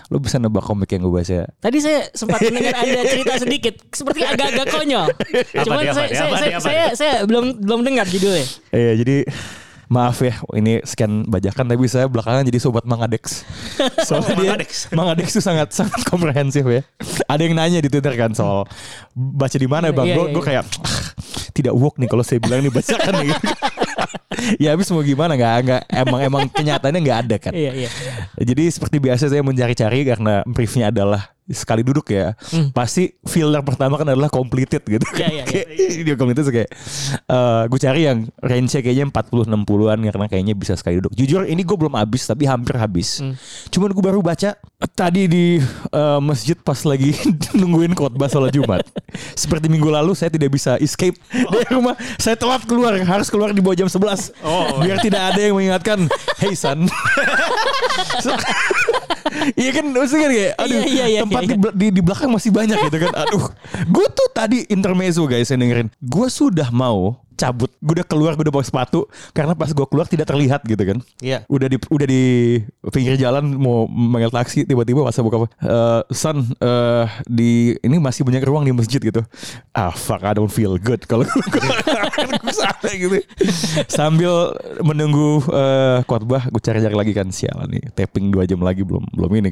Lo 0.10 0.18
bisa 0.18 0.38
nebak 0.38 0.64
komik 0.64 0.90
yang 0.92 1.06
gue 1.06 1.14
baca. 1.14 1.46
Tadi 1.60 1.78
saya 1.82 2.08
sempat 2.12 2.40
mendengar 2.44 2.76
Anda 2.80 3.02
cerita 3.06 3.34
sedikit, 3.40 3.76
seperti 3.92 4.22
agak-agak 4.24 4.68
konyol. 4.72 5.08
Cuman 5.64 5.78
dia, 5.82 5.92
apa 5.92 5.96
saya, 5.96 6.10
saya, 6.10 6.28
apa 6.28 6.38
saya, 6.38 6.54
apa 6.56 6.66
saya, 6.66 6.86
saya 6.94 7.14
belum 7.28 7.46
belum 7.64 7.80
dengar 7.86 8.06
judulnya. 8.10 8.46
Iya, 8.72 8.92
jadi 9.02 9.18
maaf 9.86 10.18
ya 10.18 10.42
ini 10.58 10.82
sekian 10.82 11.30
bajakan 11.30 11.70
tapi 11.70 11.86
saya 11.86 12.10
belakangan 12.10 12.42
jadi 12.46 12.58
sobat 12.58 12.86
Mangadex. 12.90 13.46
Soalnya 14.08 14.34
dia 14.34 14.50
Mangadex. 14.58 14.72
Mangadex 14.90 15.28
itu 15.38 15.42
sangat 15.46 15.70
sangat 15.78 16.02
komprehensif 16.10 16.66
ya. 16.66 16.82
Ada 17.30 17.42
yang 17.46 17.54
nanya 17.54 17.80
di 17.86 17.90
Twitter 17.90 18.14
kan 18.18 18.34
soal 18.34 18.66
baca 19.14 19.58
di 19.58 19.70
mana 19.70 19.94
bang? 19.94 20.10
Iya, 20.10 20.16
Gue 20.18 20.26
iya, 20.26 20.34
gue 20.34 20.44
iya. 20.44 20.48
kayak 20.50 20.64
"Ah, 20.82 21.06
tidak 21.54 21.74
woke 21.78 22.02
nih 22.02 22.10
kalau 22.10 22.24
saya 22.26 22.42
bilang 22.42 22.66
nih 22.66 22.74
bacakan 22.74 23.14
nih. 23.22 23.30
ya 24.64 24.74
habis 24.74 24.88
mau 24.90 25.04
gimana 25.04 25.36
nggak 25.36 25.56
nggak 25.66 25.82
emang 25.92 26.22
emang 26.24 26.44
kenyataannya 26.50 27.02
nggak 27.04 27.20
ada 27.28 27.36
kan. 27.38 27.54
Iya 27.54 27.72
iya. 27.86 27.90
Jadi 28.40 28.64
seperti 28.72 28.98
biasa 29.04 29.28
saya 29.28 29.44
mencari-cari 29.44 30.00
karena 30.08 30.42
briefnya 30.48 30.90
adalah 30.90 31.35
sekali 31.52 31.86
duduk 31.86 32.10
ya. 32.10 32.34
Pasti 32.74 33.14
filler 33.26 33.62
pertama 33.62 34.02
kan 34.02 34.10
adalah 34.10 34.34
completed 34.34 34.82
gitu. 34.82 35.06
Hmm. 35.06 35.18
Iya, 35.22 35.28
iya, 35.30 35.44
iya. 35.44 35.46
Kayak 35.52 35.68
Dia 36.06 36.16
completed 36.18 36.46
kayak 36.50 36.70
eh 37.26 37.64
gue 37.70 37.80
cari 37.82 38.02
yang 38.06 38.20
range 38.42 38.82
kayaknya 38.82 39.06
40 39.10 39.50
60-an 39.50 40.00
karena 40.02 40.26
kayaknya 40.30 40.54
bisa 40.58 40.74
sekali 40.74 40.98
duduk. 41.02 41.14
Jujur 41.14 41.46
ini 41.46 41.62
gue 41.62 41.78
belum 41.78 41.94
habis 41.98 42.26
tapi 42.26 42.50
hampir 42.50 42.76
habis. 42.78 43.22
Hmm. 43.22 43.38
Cuman 43.70 43.94
gue 43.94 44.04
baru 44.04 44.20
baca 44.26 44.58
tadi 44.94 45.30
di 45.30 45.46
eh, 45.94 46.20
masjid 46.22 46.58
pas 46.58 46.78
lagi 46.86 47.14
nungguin 47.60 47.94
khotbah 47.94 48.30
sholat 48.30 48.54
Jumat. 48.54 48.82
Seperti 49.38 49.70
minggu 49.70 49.88
lalu 49.90 50.18
saya 50.18 50.34
tidak 50.34 50.54
bisa 50.54 50.78
escape 50.82 51.18
dari 51.30 51.70
rumah. 51.70 51.94
Saya 52.18 52.36
telat 52.36 52.66
keluar, 52.66 52.98
harus 52.98 53.30
keluar 53.30 53.54
di 53.54 53.62
bawah 53.62 53.78
jam 53.78 53.90
11. 53.90 54.34
Oh. 54.42 54.82
Biar 54.82 54.98
tidak 55.02 55.34
ada 55.34 55.40
yang 55.40 55.56
mengingatkan, 55.56 56.10
"Hey 56.42 56.58
son." 56.58 56.86
Iya 59.56 59.72
kan 59.74 59.86
maksudnya 59.92 60.22
kan 60.22 60.32
kayak 60.32 60.54
aduh 60.58 60.80
Iya, 60.80 60.86
iya, 60.86 61.06
iya, 61.10 61.20
tempat 61.26 61.35
iya, 61.44 61.56
di, 61.56 61.70
di, 61.76 61.88
di 62.00 62.02
belakang 62.06 62.32
masih 62.32 62.52
banyak 62.54 62.78
gitu 62.88 62.98
kan. 63.10 63.14
Aduh. 63.26 63.46
Gue 63.90 64.08
tuh 64.14 64.30
tadi 64.32 64.64
intermezzo 64.70 65.26
guys 65.28 65.50
saya 65.50 65.60
dengerin. 65.60 65.92
Gue 66.00 66.28
sudah 66.32 66.70
mau 66.72 67.25
cabut. 67.36 67.72
Gue 67.84 68.02
udah 68.02 68.08
keluar, 68.08 68.32
gue 68.34 68.44
udah 68.48 68.56
bawa 68.56 68.66
sepatu 68.66 69.06
karena 69.36 69.54
pas 69.54 69.70
gue 69.70 69.86
keluar 69.86 70.08
tidak 70.08 70.32
terlihat 70.32 70.64
gitu 70.66 70.82
kan. 70.82 70.98
Iya. 71.22 71.44
Udah 71.52 71.68
di 71.68 71.78
udah 71.78 72.08
di 72.08 72.24
pinggir 72.90 73.20
jalan 73.20 73.56
mau 73.56 73.86
manggil 73.86 74.32
taksi 74.32 74.66
tiba-tiba 74.66 75.04
pas 75.04 75.16
buka? 75.20 75.46
Eh, 75.62 76.02
son 76.16 76.42
eh, 76.42 77.06
di 77.28 77.76
ini 77.84 78.00
masih 78.00 78.24
banyak 78.24 78.42
ruang 78.48 78.64
di 78.66 78.74
masjid 78.74 79.00
gitu. 79.00 79.22
Ah 79.76 79.92
fuck 79.92 80.24
I 80.24 80.34
don't 80.34 80.52
feel 80.52 80.80
good 80.80 81.04
kalau 81.06 81.28
gue 81.28 82.54
sampai 82.64 82.92
gitu. 82.98 83.18
Sambil 83.92 84.56
menunggu 84.82 85.44
eh, 85.52 86.00
khotbah 86.08 86.48
gue 86.50 86.62
cari-cari 86.64 86.96
lagi 86.96 87.12
kan 87.14 87.28
sialan 87.30 87.68
nih 87.70 87.84
tapping 87.94 88.32
dua 88.32 88.48
jam 88.48 88.64
lagi 88.64 88.82
belum 88.82 89.04
belum 89.12 89.32
ini. 89.44 89.52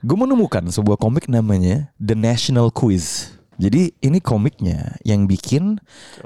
Gue 0.00 0.16
menemukan 0.16 0.64
sebuah 0.72 0.96
komik 0.96 1.28
namanya 1.28 1.92
The 2.00 2.16
National 2.16 2.72
Quiz. 2.72 3.39
Jadi 3.60 3.92
ini 4.00 4.24
komiknya 4.24 4.96
yang 5.04 5.28
bikin 5.28 5.76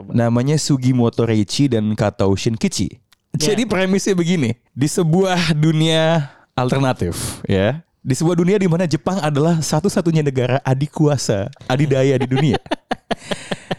namanya 0.07 0.55
Sugimoto 0.55 1.27
Reichi 1.27 1.67
dan 1.67 1.91
Kato 1.99 2.31
Shinkichi. 2.39 3.03
Jadi 3.35 3.67
premisnya 3.67 4.15
begini, 4.15 4.55
di 4.71 4.87
sebuah 4.87 5.59
dunia 5.59 6.31
alternatif 6.55 7.43
ya, 7.51 7.83
di 7.99 8.15
sebuah 8.15 8.39
dunia 8.39 8.55
di 8.63 8.71
mana 8.71 8.87
Jepang 8.87 9.19
adalah 9.19 9.59
satu-satunya 9.59 10.23
negara 10.23 10.63
adik 10.63 10.95
kuasa, 10.95 11.51
adidaya 11.67 12.15
di 12.15 12.31
dunia. 12.31 12.63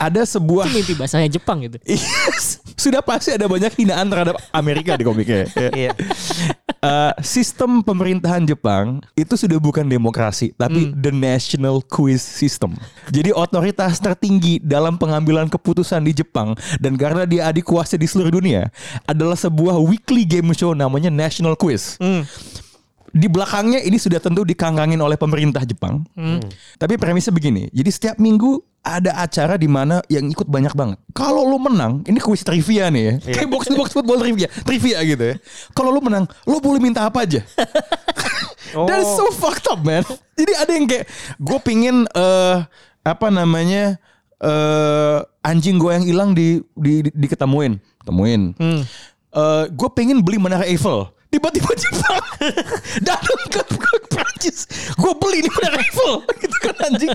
Ada 0.00 0.24
sebuah 0.24 0.64
Itu 0.72 0.80
mimpi 0.80 0.92
bahasanya 0.96 1.28
Jepang 1.28 1.60
gitu. 1.60 1.76
Yes. 1.84 2.64
Sudah 2.88 3.04
pasti 3.04 3.36
ada 3.36 3.44
banyak 3.44 3.76
hinaan 3.76 4.08
terhadap 4.08 4.40
Amerika 4.56 4.96
di 4.96 5.04
komiknya. 5.04 5.44
ya. 5.52 5.70
Iya. 5.80 5.92
Eh, 6.80 7.12
sistem 7.20 7.84
pemerintahan 7.84 8.40
Jepang 8.48 9.04
itu 9.12 9.36
sudah 9.36 9.60
bukan 9.60 9.84
demokrasi, 9.84 10.56
tapi 10.56 10.88
the 10.96 11.12
national 11.12 11.84
quiz 11.84 12.24
system. 12.24 12.72
Jadi 13.12 13.36
otoritas 13.36 14.00
tertinggi 14.00 14.56
dalam 14.64 14.96
pengambilan 14.96 15.52
keputusan 15.52 16.00
di 16.00 16.16
Jepang 16.16 16.56
dan 16.80 16.96
karena 16.96 17.28
dia 17.28 17.52
adik 17.52 17.68
kuasa 17.68 18.00
di 18.00 18.08
seluruh 18.08 18.32
dunia 18.32 18.72
adalah 19.04 19.36
sebuah 19.36 19.76
weekly 19.76 20.24
game 20.24 20.56
show 20.56 20.72
namanya 20.72 21.12
National 21.12 21.52
Quiz. 21.52 22.00
Di 23.10 23.26
belakangnya 23.26 23.82
ini 23.82 23.98
sudah 23.98 24.22
tentu 24.22 24.46
dikangkangin 24.46 24.98
oleh 25.02 25.18
pemerintah 25.18 25.66
Jepang. 25.66 26.06
Tapi 26.78 26.94
premisnya 26.94 27.34
begini. 27.34 27.66
Jadi 27.74 27.90
setiap 27.90 28.16
minggu 28.22 28.62
ada 28.80 29.12
acara 29.20 29.60
di 29.60 29.68
mana 29.68 30.00
yang 30.08 30.24
ikut 30.30 30.48
banyak 30.48 30.72
banget. 30.72 30.96
Kalau 31.12 31.44
lu 31.44 31.60
menang, 31.60 32.00
ini 32.08 32.16
kuis 32.16 32.40
trivia 32.40 32.88
nih 32.88 33.02
ya. 33.02 33.14
Kayak 33.36 33.48
box 33.52 33.62
to 33.68 33.76
box 33.76 33.92
football 33.92 34.16
trivia, 34.16 34.48
trivia 34.64 35.04
gitu 35.04 35.24
ya. 35.32 35.36
Kalau 35.76 35.92
lu 35.92 36.00
menang, 36.00 36.24
lu 36.48 36.56
boleh 36.64 36.80
minta 36.80 37.04
apa 37.04 37.28
aja. 37.28 37.44
That 38.70 39.02
is 39.02 39.10
so 39.18 39.34
fucked 39.34 39.66
up, 39.68 39.82
man. 39.82 40.06
Jadi 40.38 40.52
ada 40.54 40.70
yang 40.72 40.86
kayak 40.86 41.04
gue 41.36 41.58
pingin 41.60 42.06
eh 42.14 42.56
apa 43.02 43.26
namanya 43.28 43.98
eh 44.40 45.18
anjing 45.42 45.76
gue 45.76 45.90
yang 45.90 46.04
hilang 46.06 46.30
di, 46.32 46.62
di, 46.78 47.04
di 47.04 47.10
diketemuin, 47.12 47.76
temuin. 48.06 48.54
Eh 49.34 49.64
gue 49.68 49.88
pengen 49.92 50.22
beli 50.24 50.40
menara 50.40 50.64
Eiffel. 50.64 51.10
Tiba-tiba 51.30 51.70
Jepang 51.72 52.18
datang 53.06 53.40
ke, 53.46 53.62
ke 53.62 53.92
Prancis. 54.10 54.66
Gue 54.98 55.14
beli 55.14 55.40
ini 55.40 55.50
menara 55.50 55.78
Eiffel. 55.78 56.12
gitu 56.36 56.56
kan 56.58 56.74
anjing. 56.84 57.14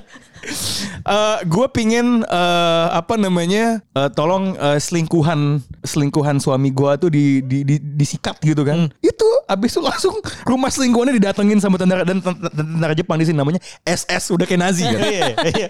Eh 1.04 1.38
gue 1.44 1.68
pingin 1.70 2.22
eh 2.22 2.88
apa 2.94 3.18
namanya 3.18 3.82
eh, 3.92 4.10
tolong 4.14 4.56
eh, 4.56 4.78
selingkuhan 4.78 5.60
selingkuhan 5.82 6.38
suami 6.38 6.70
gue 6.70 6.92
tuh 6.96 7.10
di, 7.10 7.42
di, 7.42 7.68
di- 7.68 7.82
disikat 7.82 8.40
gitu 8.40 8.64
kan. 8.64 8.88
Itu 9.02 9.25
abis 9.46 9.70
itu 9.72 9.82
langsung 9.82 10.16
rumah 10.44 10.70
selingkuhannya 10.70 11.18
didatengin 11.18 11.58
sama 11.58 11.78
tentara 11.78 12.02
dan 12.02 12.18
ten- 12.20 12.38
ten- 12.38 12.54
tentara 12.54 12.94
Jepang 12.94 13.18
di 13.18 13.26
sini 13.26 13.38
namanya 13.38 13.62
SS 13.82 14.34
udah 14.34 14.46
kayak 14.46 14.62
Nazi 14.62 14.84
kan. 14.84 15.00
Iya, 15.00 15.22
iya. 15.54 15.68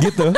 gitu. 0.00 0.30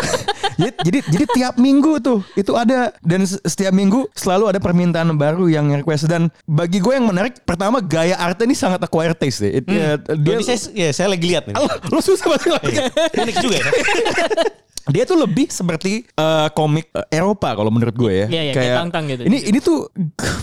jadi, 0.56 0.72
jadi 0.80 0.98
jadi 1.06 1.24
tiap 1.28 1.54
minggu 1.56 2.00
tuh 2.00 2.24
itu 2.34 2.52
ada 2.52 2.90
dan 3.00 3.22
setiap 3.24 3.70
minggu 3.70 4.08
selalu 4.12 4.50
ada 4.50 4.58
permintaan 4.58 5.12
baru 5.14 5.46
yang 5.46 5.68
request 5.74 6.08
dan 6.08 6.32
bagi 6.44 6.80
gue 6.80 6.92
yang 6.92 7.06
menarik 7.06 7.44
pertama 7.44 7.78
gaya 7.78 8.16
artnya 8.16 8.48
ini 8.48 8.56
sangat 8.56 8.80
acquired 8.80 9.16
taste 9.16 9.44
deh. 9.44 9.60
It- 9.60 9.68
ya, 9.68 9.94
dia 10.16 10.36
saya, 10.40 10.58
ya, 10.72 10.88
saya 10.90 11.08
lagi 11.12 11.24
lihat 11.28 11.46
nih. 11.46 11.54
lo, 11.54 11.68
lo 11.68 12.00
susah 12.00 12.26
banget 12.26 12.50
lagi. 12.56 12.76
Unik 13.14 13.36
juga 13.38 13.56
ya. 13.60 13.70
Dia 14.88 15.04
tuh 15.04 15.20
lebih 15.20 15.48
seperti 15.48 16.04
eh, 16.04 16.48
komik 16.52 16.88
eh, 16.90 17.18
Eropa 17.20 17.52
kalau 17.52 17.68
menurut 17.68 17.94
gue 17.94 18.12
ya. 18.12 18.26
Iya, 18.28 18.42
iya, 18.48 18.52
kayak 18.52 18.76
Tang-Tang 18.84 19.04
gitu. 19.08 19.22
Ini 19.28 19.38
ini 19.48 19.58
tuh 19.60 19.88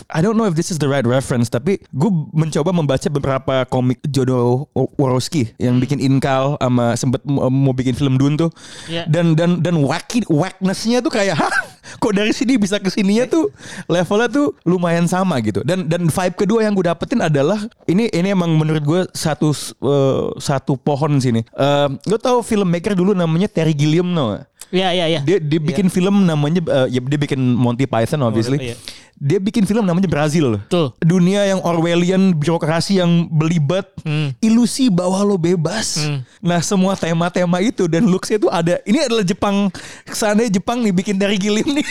I 0.10 0.22
don't 0.22 0.38
know 0.38 0.46
if 0.46 0.54
this 0.54 0.70
is 0.70 0.78
the 0.78 0.88
right 0.88 1.06
reference 1.06 1.50
tapi 1.50 1.82
gue 1.92 2.12
mencoba 2.32 2.70
membaca 2.70 3.08
beberapa 3.10 3.66
komik 3.66 4.00
Jodo 4.06 4.70
yang 5.58 5.82
bikin 5.82 5.98
Inkal 5.98 6.58
sama 6.62 6.94
sempet 6.94 7.22
m- 7.26 7.42
mau 7.42 7.74
bikin 7.74 7.98
film 7.98 8.16
Dune 8.16 8.38
tuh. 8.38 8.52
Iya. 8.86 9.10
Dan 9.10 9.34
dan 9.34 9.66
dan 9.66 9.82
wacky 9.82 10.26
wacknessnya 10.30 11.02
tuh 11.02 11.10
kayak 11.10 11.38
Hah, 11.42 11.52
kok 12.02 12.14
dari 12.14 12.32
sini 12.32 12.58
bisa 12.58 12.82
ke 12.82 12.90
sininya 12.90 13.26
tuh 13.30 13.52
levelnya 13.90 14.30
tuh 14.30 14.48
lumayan 14.66 15.06
sama 15.06 15.38
gitu. 15.42 15.62
Dan 15.62 15.86
dan 15.86 16.08
vibe 16.10 16.36
kedua 16.36 16.66
yang 16.66 16.74
gue 16.74 16.86
dapetin 16.86 17.22
adalah 17.22 17.60
ini 17.86 18.10
ini 18.12 18.34
emang 18.34 18.54
menurut 18.56 18.84
gue 18.84 19.02
satu 19.14 19.54
eh, 19.82 20.26
satu 20.42 20.76
pohon 20.80 21.18
sini. 21.22 21.42
Eh, 21.46 21.90
lo 22.10 22.18
tau 22.18 22.42
filmmaker 22.42 22.98
dulu 22.98 23.14
namanya 23.14 23.50
Terry 23.50 23.74
Gilliam 23.74 24.12
no? 24.12 24.38
Iya 24.74 24.90
iya 24.94 25.06
iya. 25.08 25.20
Dia 25.22 25.38
dia 25.38 25.60
bikin 25.62 25.88
film 25.94 26.26
namanya 26.26 26.62
eh, 26.62 26.98
ya 26.98 27.00
dia 27.02 27.20
bikin 27.20 27.38
Monty 27.38 27.86
Python 27.86 28.22
obviously. 28.26 28.74
iya. 28.74 28.76
Dia 29.16 29.40
bikin 29.40 29.64
film 29.64 29.88
namanya 29.88 30.12
Brazil. 30.12 30.60
Betul. 30.60 30.92
Dunia 31.00 31.48
yang 31.48 31.64
Orwellian, 31.64 32.36
birokrasi 32.36 33.00
yang 33.00 33.32
belibet, 33.32 33.88
ilusi 34.44 34.92
bahwa 34.92 35.24
lo 35.24 35.40
bebas. 35.40 36.04
Nah, 36.44 36.60
semua 36.60 37.00
tema-tema 37.00 37.64
itu 37.64 37.88
dan 37.88 38.04
looksnya 38.12 38.44
itu 38.44 38.52
ada. 38.52 38.76
Ini 38.84 39.08
adalah 39.08 39.24
Jepang. 39.24 39.72
Seandainya 40.12 40.60
Jepang 40.60 40.84
nih 40.84 40.92
bikin 40.92 41.16
dari 41.16 41.40
Gilim 41.40 41.64
nih. 41.80 41.88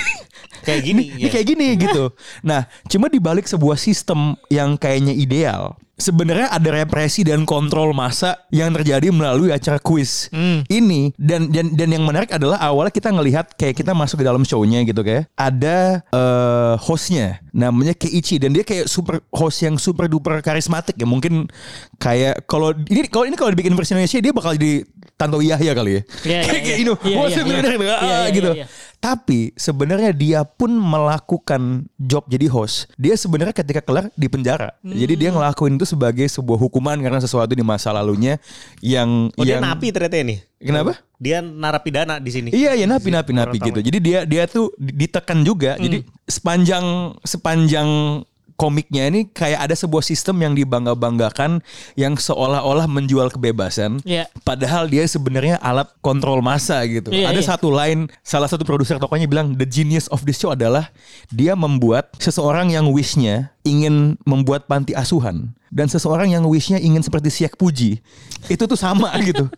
Kayak 0.68 0.80
gini, 0.84 1.02
Ini 1.16 1.24
iya. 1.24 1.28
kayak 1.32 1.46
gini 1.48 1.66
gitu. 1.80 2.12
Nah, 2.48 2.68
cuma 2.92 3.08
dibalik 3.08 3.48
sebuah 3.48 3.80
sistem 3.80 4.36
yang 4.52 4.76
kayaknya 4.76 5.16
ideal. 5.16 5.80
Sebenarnya 5.94 6.50
ada 6.50 6.68
represi 6.74 7.22
dan 7.22 7.46
kontrol 7.46 7.94
massa 7.94 8.34
yang 8.50 8.74
terjadi 8.74 9.14
melalui 9.14 9.54
acara 9.54 9.78
kuis. 9.78 10.26
Ini 10.66 11.14
dan 11.14 11.48
dan 11.54 11.70
dan 11.74 11.88
yang 11.94 12.02
menarik 12.02 12.34
adalah 12.34 12.58
awalnya 12.58 12.90
kita 12.90 13.14
ngelihat 13.14 13.54
kayak 13.54 13.78
kita 13.78 13.94
masuk 13.94 14.20
ke 14.20 14.24
dalam 14.26 14.42
show-nya 14.42 14.82
gitu 14.82 15.06
kayak 15.06 15.30
ada 15.38 16.02
eh, 16.10 16.74
hostnya 16.82 17.38
namanya 17.54 17.94
Keiichi 17.94 18.42
dan 18.42 18.50
dia 18.50 18.66
kayak 18.66 18.90
super 18.90 19.22
host 19.30 19.62
yang 19.62 19.78
super 19.78 20.10
duper 20.10 20.42
karismatik 20.42 20.98
ya. 20.98 21.06
Mungkin 21.06 21.46
kayak 22.02 22.50
kalau 22.50 22.74
ini 22.90 23.06
kalau 23.06 23.24
ini 23.30 23.38
kalau 23.38 23.54
dibikin 23.54 23.78
versi 23.78 23.94
Indonesia 23.94 24.18
dia 24.18 24.34
bakal 24.34 24.58
jadi 24.58 24.82
Tanto 25.14 25.38
Yahya 25.38 25.72
kali 25.78 25.92
ya. 25.94 26.02
Iya, 26.26 26.38
iya, 26.42 26.42
kayak 26.50 26.62
iya. 26.66 26.74
you 26.74 26.86
know, 26.90 26.96
Iya, 26.98 27.16
wah, 27.16 27.26
iya, 27.30 27.34
saya 27.38 27.42
iya. 27.46 27.48
bener-bener, 27.54 27.78
Iya, 28.58 28.66
tapi 29.04 29.52
sebenarnya 29.52 30.16
dia 30.16 30.40
pun 30.48 30.72
melakukan 30.72 31.84
job 32.00 32.24
jadi 32.24 32.48
host. 32.48 32.88
Dia 32.96 33.12
sebenarnya 33.20 33.52
ketika 33.52 33.84
kelar 33.84 34.08
di 34.16 34.32
penjara. 34.32 34.72
Jadi 34.80 35.20
dia 35.20 35.28
Hmm. 35.28 35.44
ngelakuin 35.44 35.76
itu 35.76 35.84
sebagai 35.84 36.24
sebuah 36.24 36.56
hukuman 36.56 36.96
karena 36.96 37.20
sesuatu 37.20 37.52
di 37.52 37.60
masa 37.60 37.92
lalunya 37.92 38.40
yang 38.80 39.28
Oh 39.36 39.44
dia 39.44 39.60
yang 39.60 39.68
napi 39.68 39.92
ternyata 39.92 40.16
ini. 40.16 40.40
Kenapa? 40.56 40.96
Dia 41.20 41.44
narapidana 41.44 42.16
di 42.16 42.30
sini. 42.32 42.48
Iya 42.56 42.72
iya 42.72 42.88
napi 42.88 43.12
napi 43.12 43.36
napi 43.36 43.56
gitu. 43.60 43.84
Jadi 43.84 43.98
dia 44.00 44.24
dia 44.24 44.48
tuh 44.48 44.72
ditekan 44.80 45.44
juga. 45.44 45.76
Jadi 45.76 46.00
Hmm. 46.00 46.08
sepanjang 46.24 46.84
sepanjang 47.28 47.88
komiknya 48.54 49.10
ini 49.10 49.26
kayak 49.26 49.66
ada 49.70 49.74
sebuah 49.74 50.02
sistem 50.06 50.38
yang 50.42 50.54
dibangga-banggakan 50.54 51.58
yang 51.98 52.14
seolah-olah 52.14 52.86
menjual 52.86 53.30
kebebasan. 53.34 53.98
Iya. 54.06 54.30
Padahal 54.46 54.86
dia 54.86 55.02
sebenarnya 55.06 55.58
alat 55.58 55.90
kontrol 56.00 56.38
massa 56.38 56.78
gitu. 56.86 57.10
Iya, 57.10 57.34
ada 57.34 57.40
iya. 57.42 57.46
satu 57.46 57.68
line 57.74 58.06
salah 58.22 58.46
satu 58.46 58.62
produser 58.62 59.02
tokonya 59.02 59.26
bilang 59.26 59.58
the 59.58 59.66
genius 59.66 60.06
of 60.14 60.22
this 60.22 60.38
show 60.38 60.54
adalah 60.54 60.90
dia 61.34 61.58
membuat 61.58 62.14
seseorang 62.22 62.70
yang 62.70 62.90
wishnya 62.94 63.50
ingin 63.66 64.20
membuat 64.28 64.70
panti 64.70 64.94
asuhan 64.94 65.56
dan 65.74 65.90
seseorang 65.90 66.30
yang 66.30 66.46
wishnya 66.46 66.78
ingin 66.78 67.02
seperti 67.02 67.34
Siak 67.34 67.58
Puji 67.58 67.98
itu 68.46 68.62
tuh 68.62 68.78
sama 68.78 69.10
gitu. 69.28 69.50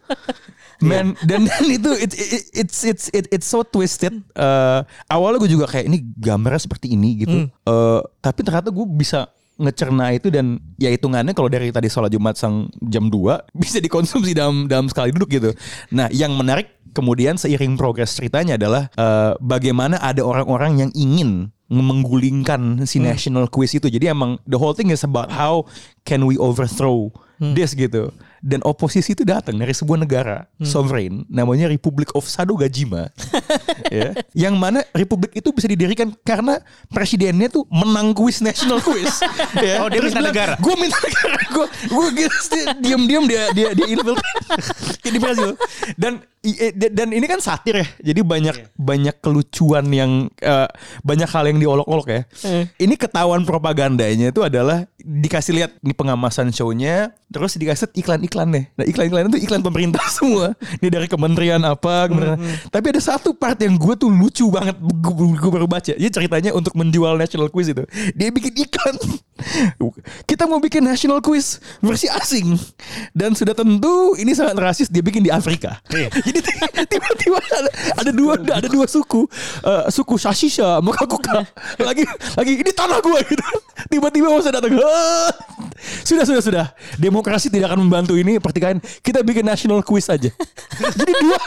Man, 0.81 1.17
dan, 1.25 1.49
dan 1.49 1.65
itu 1.65 1.91
it, 1.97 2.13
it, 2.13 2.43
it's 2.53 2.85
it's 2.85 3.07
it, 3.17 3.25
it's 3.33 3.49
so 3.49 3.65
twisted. 3.65 4.13
Eh, 4.37 4.81
awalnya 5.09 5.41
gue 5.41 5.51
juga 5.57 5.67
kayak 5.73 5.89
ini 5.89 6.05
gambarnya 6.21 6.61
seperti 6.61 6.93
ini 6.93 7.25
gitu. 7.25 7.49
Eh, 7.49 8.01
tapi 8.21 8.41
ternyata 8.45 8.69
gue 8.69 8.85
bisa 8.85 9.33
ngecerna 9.57 10.13
itu 10.13 10.29
dan 10.29 10.61
ya 10.77 10.93
hitungannya 10.93 11.33
kalau 11.33 11.49
dari 11.49 11.73
tadi 11.73 11.89
sholat 11.89 12.13
Jumat 12.13 12.37
sang 12.37 12.69
jam 12.85 13.09
2 13.09 13.17
bisa 13.65 13.81
dikonsumsi 13.81 14.37
dalam 14.37 14.69
dalam 14.69 14.93
sekali 14.93 15.17
duduk 15.17 15.33
gitu. 15.33 15.51
Nah, 15.97 16.13
yang 16.13 16.37
menarik 16.37 16.77
kemudian 16.93 17.41
seiring 17.41 17.81
progres 17.81 18.13
ceritanya 18.13 18.61
adalah 18.61 18.93
eh, 18.93 19.33
bagaimana 19.41 19.97
ada 20.01 20.21
orang-orang 20.21 20.85
yang 20.85 20.91
ingin 20.93 21.53
menggulingkan 21.67 22.87
si 22.87 23.03
national 23.03 23.51
quiz 23.51 23.75
itu. 23.75 23.91
Jadi 23.91 24.07
emang 24.07 24.39
the 24.47 24.55
whole 24.55 24.77
thing 24.77 24.95
is 24.95 25.03
about 25.03 25.35
how 25.35 25.67
can 26.07 26.23
we 26.23 26.39
overthrow 26.39 27.11
this 27.59 27.75
gitu. 27.75 28.15
Dan 28.45 28.61
oposisi 28.63 29.17
itu 29.17 29.25
datang 29.25 29.57
dari 29.57 29.73
sebuah 29.73 30.03
negara 30.03 30.45
sovereign 30.61 31.25
namanya 31.27 31.67
Republic 31.67 32.13
of 32.13 32.25
Sadogajima. 32.25 33.09
ya. 33.95 34.13
Yang 34.37 34.55
mana 34.57 34.81
republik 34.93 35.33
itu 35.35 35.51
bisa 35.51 35.67
didirikan 35.67 36.13
karena 36.21 36.61
presidennya 36.89 37.49
tuh 37.49 37.65
menang 37.69 38.13
kuis 38.13 38.41
national 38.41 38.81
quiz. 38.81 39.21
ya. 39.67 39.83
Oh, 39.83 39.89
dia 39.89 40.01
minta 40.05 40.21
negara? 40.21 40.55
Gue 40.61 40.75
minta 40.77 40.97
negara. 41.01 41.37
Gue 41.53 41.67
gue 41.89 42.07
diam-diam 42.83 43.25
dia 43.25 43.51
dia 43.53 43.69
dia 43.73 43.87
infiltrate 43.89 45.11
di 45.15 45.19
Brazil. 45.21 45.57
Dan 45.97 46.21
i- 46.45 46.71
i- 46.71 46.75
dan 46.77 47.09
ini 47.11 47.27
kan 47.27 47.41
satir 47.41 47.83
ya. 47.83 47.87
Jadi 48.13 48.21
banyak 48.23 48.57
banyak 48.77 49.17
kelucuan 49.21 49.89
yang 49.91 50.29
eh, 50.39 50.69
banyak 51.03 51.29
hal 51.31 51.45
yang 51.49 51.59
diolok-olok 51.59 52.07
ya. 52.09 52.21
Eh. 52.47 52.65
Ini 52.79 52.95
ketahuan 52.95 53.43
propagandanya 53.43 54.31
itu 54.31 54.41
adalah 54.45 54.85
dikasih 55.07 55.53
lihat 55.55 55.71
ini 55.87 55.95
pengamasan 55.95 56.51
show-nya, 56.51 57.15
terus 57.31 57.55
dikasih 57.55 57.87
iklan-iklan 57.95 58.51
deh. 58.51 58.65
Nah 58.75 58.85
iklan-iklan 58.85 59.31
itu 59.31 59.47
iklan 59.47 59.63
pemerintah 59.63 60.03
semua. 60.17 60.59
Ini 60.83 60.91
dari 60.91 61.07
kementerian 61.07 61.63
apa, 61.63 62.11
kementerian. 62.11 62.43
Tapi 62.69 62.87
ada 62.91 62.99
satu 62.99 63.31
part 63.31 63.55
yang 63.63 63.79
gue 63.79 63.95
tuh 63.95 64.11
lucu 64.11 64.51
banget. 64.51 64.75
Gue 64.83 65.51
baru 65.55 65.71
baca. 65.71 65.95
Jadi 65.95 66.11
ceritanya 66.11 66.51
untuk 66.51 66.75
menjual 66.75 67.15
national 67.15 67.47
quiz 67.49 67.71
itu, 67.71 67.87
dia 68.19 68.35
bikin 68.35 68.51
iklan. 68.59 68.99
Kita 70.31 70.49
mau 70.49 70.59
bikin 70.59 70.83
national 70.83 71.21
quiz 71.21 71.61
versi 71.85 72.09
asing 72.09 72.57
dan 73.13 73.37
sudah 73.37 73.53
tentu 73.55 74.19
ini 74.19 74.35
sangat 74.35 74.59
rasis. 74.59 74.89
Dia 74.91 75.05
bikin 75.05 75.23
di 75.23 75.31
Afrika. 75.31 75.79
Jadi 76.27 76.41
tiba-tiba 76.91 77.39
ada, 77.39 77.71
ada 78.01 78.11
dua 78.11 78.35
ada 78.41 78.67
dua 78.67 78.89
suku, 78.91 79.29
Eh, 79.67 79.85
suku 79.93 80.17
Shashisha, 80.17 80.81
Makakuka. 80.83 81.45
Lagi 81.79 82.05
lagi 82.35 82.53
ini 82.59 82.73
tanah 82.73 82.99
gue 83.05 83.21
gitu. 83.29 83.47
Tiba-tiba 83.93 84.33
masa 84.33 84.51
datang. 84.51 84.73
"Ah." 84.97 85.31
Sudah 86.09 86.25
sudah 86.27 86.43
sudah. 86.43 86.67
Demokrasi 86.97 87.51
tidak 87.53 87.71
akan 87.71 87.87
membantu 87.87 88.15
ini 88.17 88.39
pertikaian. 88.39 88.79
Kita 89.03 89.23
bikin 89.23 89.45
national 89.47 89.83
quiz 89.83 90.07
aja. 90.09 90.31
Jadi 90.99 91.13
dua 91.19 91.41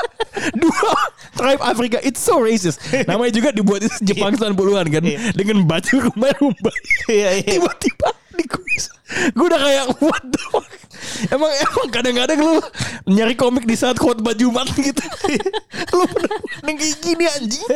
dua 0.56 0.92
tribe 1.36 1.62
Afrika 1.64 1.98
it's 2.04 2.22
so 2.22 2.40
racist. 2.40 2.80
Namanya 3.08 3.32
juga 3.34 3.50
dibuat 3.52 3.84
di 3.84 3.90
Jepang 4.14 4.36
90-an 4.36 4.88
kan 4.92 5.04
dengan 5.36 5.58
baju 5.64 5.96
rumah-rumah. 6.12 6.76
Iya, 7.08 7.30
iya. 7.42 7.52
Tiba-tiba 7.58 8.10
di 8.40 8.48
quiz. 8.48 8.88
Gue 9.36 9.46
udah 9.46 9.60
kayak 9.60 9.86
what 10.00 10.24
the 10.24 10.42
fuck. 10.48 10.68
Emang 11.28 11.50
emang 11.50 11.88
kadang-kadang 11.90 12.40
lu 12.40 12.56
nyari 13.06 13.34
komik 13.34 13.64
di 13.64 13.74
saat 13.74 13.96
khotbah 13.96 14.32
Jumat 14.32 14.68
gitu. 14.72 15.04
lu 15.98 16.04
bener-bener 16.08 16.74
kayak 16.76 16.96
gini 17.00 17.26
anjing. 17.28 17.68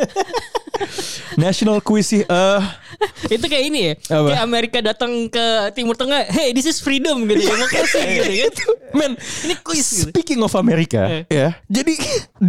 National 1.34 1.78
quiz 1.78 2.08
sih 2.08 2.22
eh 2.22 2.62
itu 3.28 3.44
kayak 3.44 3.64
ini 3.64 3.80
ya. 3.82 3.94
Apa? 4.12 4.28
Kayak 4.30 4.42
Amerika 4.42 4.78
datang 4.80 5.12
ke 5.26 5.44
Timur 5.72 5.94
Tengah, 5.94 6.26
"Hey, 6.26 6.50
this 6.50 6.64
is 6.64 6.78
freedom" 6.78 7.26
gitu. 7.26 7.42
Demokrasi 7.42 8.00
gitu 8.00 8.32
kan. 8.42 8.52
Men, 8.94 9.10
Ini 9.18 9.54
quiz 9.60 9.86
gitu. 10.02 10.10
Speaking 10.14 10.40
of 10.40 10.54
Amerika, 10.54 11.02
Eh. 11.10 11.22
ya. 11.26 11.58
Jadi 11.66 11.94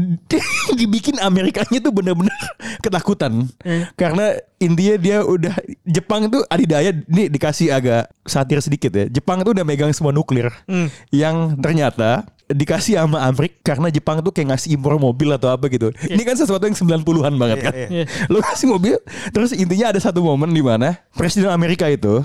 dibikin 0.80 1.17
Amerikanya 1.19 1.80
tuh 1.80 1.91
bener-bener 1.91 2.34
ketakutan. 2.80 3.49
Eh. 3.62 3.89
Karena 3.95 4.38
intinya 4.58 4.95
dia 4.97 5.17
udah 5.21 5.54
Jepang 5.84 6.30
tuh 6.30 6.45
adidaya 6.47 6.93
ini 6.93 7.28
dikasih 7.28 7.73
agak 7.73 8.04
satir 8.25 8.59
sedikit 8.61 8.91
ya. 8.93 9.05
Jepang 9.09 9.41
tuh 9.45 9.53
udah 9.53 9.65
megang 9.65 9.91
semua 9.91 10.11
nuklir. 10.15 10.49
Hmm. 10.69 10.89
Yang 11.09 11.57
ternyata 11.61 12.25
dikasih 12.45 13.01
sama 13.01 13.25
Amerika 13.25 13.73
karena 13.73 13.89
Jepang 13.89 14.21
tuh 14.21 14.29
kayak 14.29 14.53
ngasih 14.53 14.77
impor 14.77 15.01
mobil 15.01 15.33
atau 15.33 15.49
apa 15.49 15.65
gitu. 15.67 15.89
Ini 16.05 16.21
kan 16.21 16.37
sesuatu 16.37 16.65
yang 16.69 16.77
90-an 16.77 17.33
banget 17.35 17.57
kan. 17.65 17.73
iya. 17.73 18.05
Lo 18.29 18.41
kasih 18.41 18.69
mobil 18.69 18.95
terus 19.33 19.51
intinya 19.53 19.89
ada 19.89 19.99
satu 20.01 20.21
momen 20.21 20.53
di 20.53 20.61
mana 20.61 21.01
presiden 21.17 21.49
Amerika 21.49 21.89
itu 21.89 22.21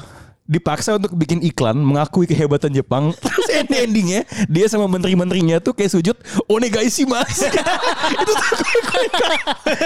dipaksa 0.50 0.98
untuk 0.98 1.14
bikin 1.14 1.38
iklan 1.46 1.78
mengakui 1.78 2.26
kehebatan 2.26 2.74
Jepang 2.74 3.14
ending 3.60 3.80
endingnya 3.90 4.20
dia 4.46 4.66
sama 4.70 4.86
menteri-menterinya 4.86 5.58
tuh 5.58 5.74
kayak 5.74 5.92
sujud 5.92 6.16
onegaishimasu. 6.46 7.50
Itu 8.14 8.32
tuh 8.32 8.50
gue 8.60 8.74
gue 8.80 9.36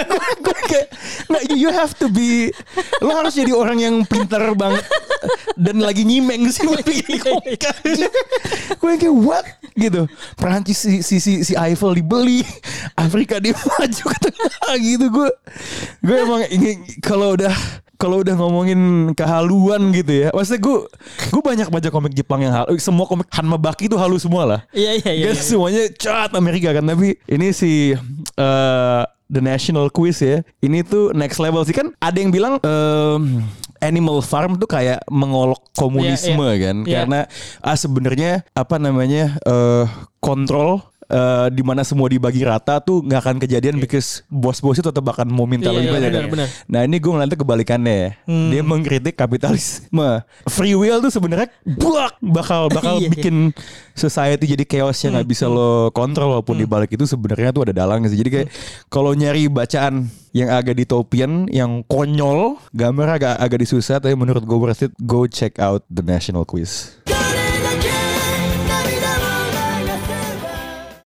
gue 0.05 0.29
gue 0.45 0.57
kayak 0.69 0.87
nggak 1.31 1.43
you 1.57 1.69
have 1.73 1.93
to 1.97 2.07
be 2.11 2.53
lo 3.01 3.11
harus 3.15 3.35
jadi 3.35 3.51
orang 3.55 3.81
yang 3.81 3.95
pintar 4.05 4.41
banget 4.53 4.85
dan 5.57 5.81
lagi 5.81 6.05
nyimeng 6.05 6.51
sih 6.51 6.67
bikin 6.67 7.21
komik 7.21 7.61
gue 8.85 8.93
kayak 9.01 9.15
what? 9.15 9.45
Gitu. 9.75 10.07
Perancis 10.37 10.79
si 10.79 11.01
si 11.01 11.17
si, 11.19 11.41
si 11.43 11.53
Eiffel 11.57 11.97
dibeli 11.97 12.45
Afrika 12.95 13.41
dia 13.41 13.57
maju 13.75 14.03
ke 14.13 14.17
tengah 14.29 14.73
gitu. 14.79 15.05
Gue 15.09 15.29
gue 16.05 16.17
emang 16.21 16.41
ingin 16.47 16.85
kalau 17.01 17.33
udah 17.33 17.51
kalau 17.95 18.21
udah 18.21 18.35
ngomongin 18.35 18.79
kehaluan 19.15 19.91
gitu 19.91 20.27
ya 20.27 20.27
maksudnya 20.31 20.61
gue 20.61 20.77
gue 21.31 21.41
banyak 21.41 21.67
baca 21.67 21.89
komik 21.89 22.13
Jepang 22.13 22.43
yang 22.43 22.51
halu 22.51 22.75
semua 22.77 23.07
komik 23.07 23.27
Hanma 23.31 23.55
Baki 23.55 23.87
itu 23.87 23.95
halu 23.95 24.19
semua 24.19 24.43
lah 24.43 24.59
Iya 24.71 24.99
iya 24.99 25.11
iya. 25.11 25.25
Gak 25.31 25.39
semuanya 25.41 25.83
cat 25.95 26.31
Amerika 26.35 26.71
kan 26.71 26.83
Tapi 26.83 27.15
ini 27.25 27.51
si 27.51 27.95
eh, 28.35 29.01
The 29.25 29.41
National 29.41 29.89
Quiz 29.89 30.19
ya 30.19 30.43
Ini 30.59 30.83
tuh 30.83 31.15
next 31.15 31.39
level 31.39 31.63
sih 31.63 31.73
Kan 31.73 31.95
ada 31.97 32.17
yang 32.19 32.29
bilang 32.29 32.59
em, 32.61 33.41
Animal 33.79 34.21
Farm 34.21 34.55
tuh 34.55 34.67
kayak 34.67 35.03
mengolok 35.07 35.61
komunisme 35.73 36.35
Iya, 36.39 36.51
iya. 36.51 36.63
kan 36.63 36.75
Iya. 36.83 36.93
Karena 37.01 37.19
ah 37.61 37.77
sebenarnya 37.77 38.31
Apa 38.53 38.75
namanya 38.77 39.39
eh, 39.41 39.85
Kontrol 40.19 40.81
eh, 41.07 41.47
di 41.53 41.61
mana 41.61 41.81
semua 41.81 42.09
dibagi 42.09 42.41
rata 42.41 42.81
tuh 42.81 43.01
nggak 43.01 43.19
akan 43.21 43.35
kejadian 43.41 43.77
because 43.77 44.21
bos-bos 44.27 44.77
itu 44.77 44.89
tetap 44.89 45.05
akan 45.05 45.29
mau 45.29 45.45
minta 45.45 45.69
Iya, 45.69 45.77
lebih 45.81 45.89
banyak 45.93 46.09
benar, 46.11 46.23
kan. 46.25 46.49
Nah 46.69 46.79
ini 46.85 46.95
gue 46.97 47.11
ngeliatnya 47.11 47.39
kebalikannya 47.39 47.95
ya. 47.95 48.09
Hmm. 48.25 48.49
Dia 48.53 48.61
mengkritik 48.61 49.15
kapitalisme. 49.15 50.09
Free 50.49 50.75
will 50.77 50.99
tuh 51.01 51.11
sebenarnya 51.13 51.49
buak 51.65 52.17
bakal 52.21 52.67
bakal 52.77 52.97
Iya, 52.97 53.07
iya. 53.07 53.11
bikin 53.11 53.35
society 53.93 54.45
jadi 54.49 54.63
chaos 54.65 54.97
yang 55.01 55.15
nggak 55.15 55.29
bisa 55.29 55.45
lo 55.47 55.89
kontrol 55.91 56.35
walaupun 56.35 56.59
di 56.59 56.67
balik 56.67 56.93
itu 56.93 57.07
sebenarnya 57.07 57.55
tuh 57.55 57.69
ada 57.69 57.73
dalangnya 57.75 58.11
sih. 58.11 58.19
Jadi 58.19 58.29
kayak 58.29 58.47
kalau 58.89 59.15
nyari 59.15 59.47
bacaan 59.47 60.09
yang 60.35 60.51
agak 60.51 60.75
ditopian, 60.75 61.47
yang 61.47 61.79
konyol, 61.87 62.59
gambar 62.75 63.07
agak 63.15 63.33
agak 63.39 63.59
disusah 63.63 64.03
tapi 64.03 64.19
menurut 64.19 64.43
gue 64.43 64.57
worth 64.59 64.83
it, 64.83 64.91
go 64.99 65.23
check 65.23 65.55
out 65.63 65.87
the 65.87 66.03
National 66.03 66.43
Quiz. 66.43 66.99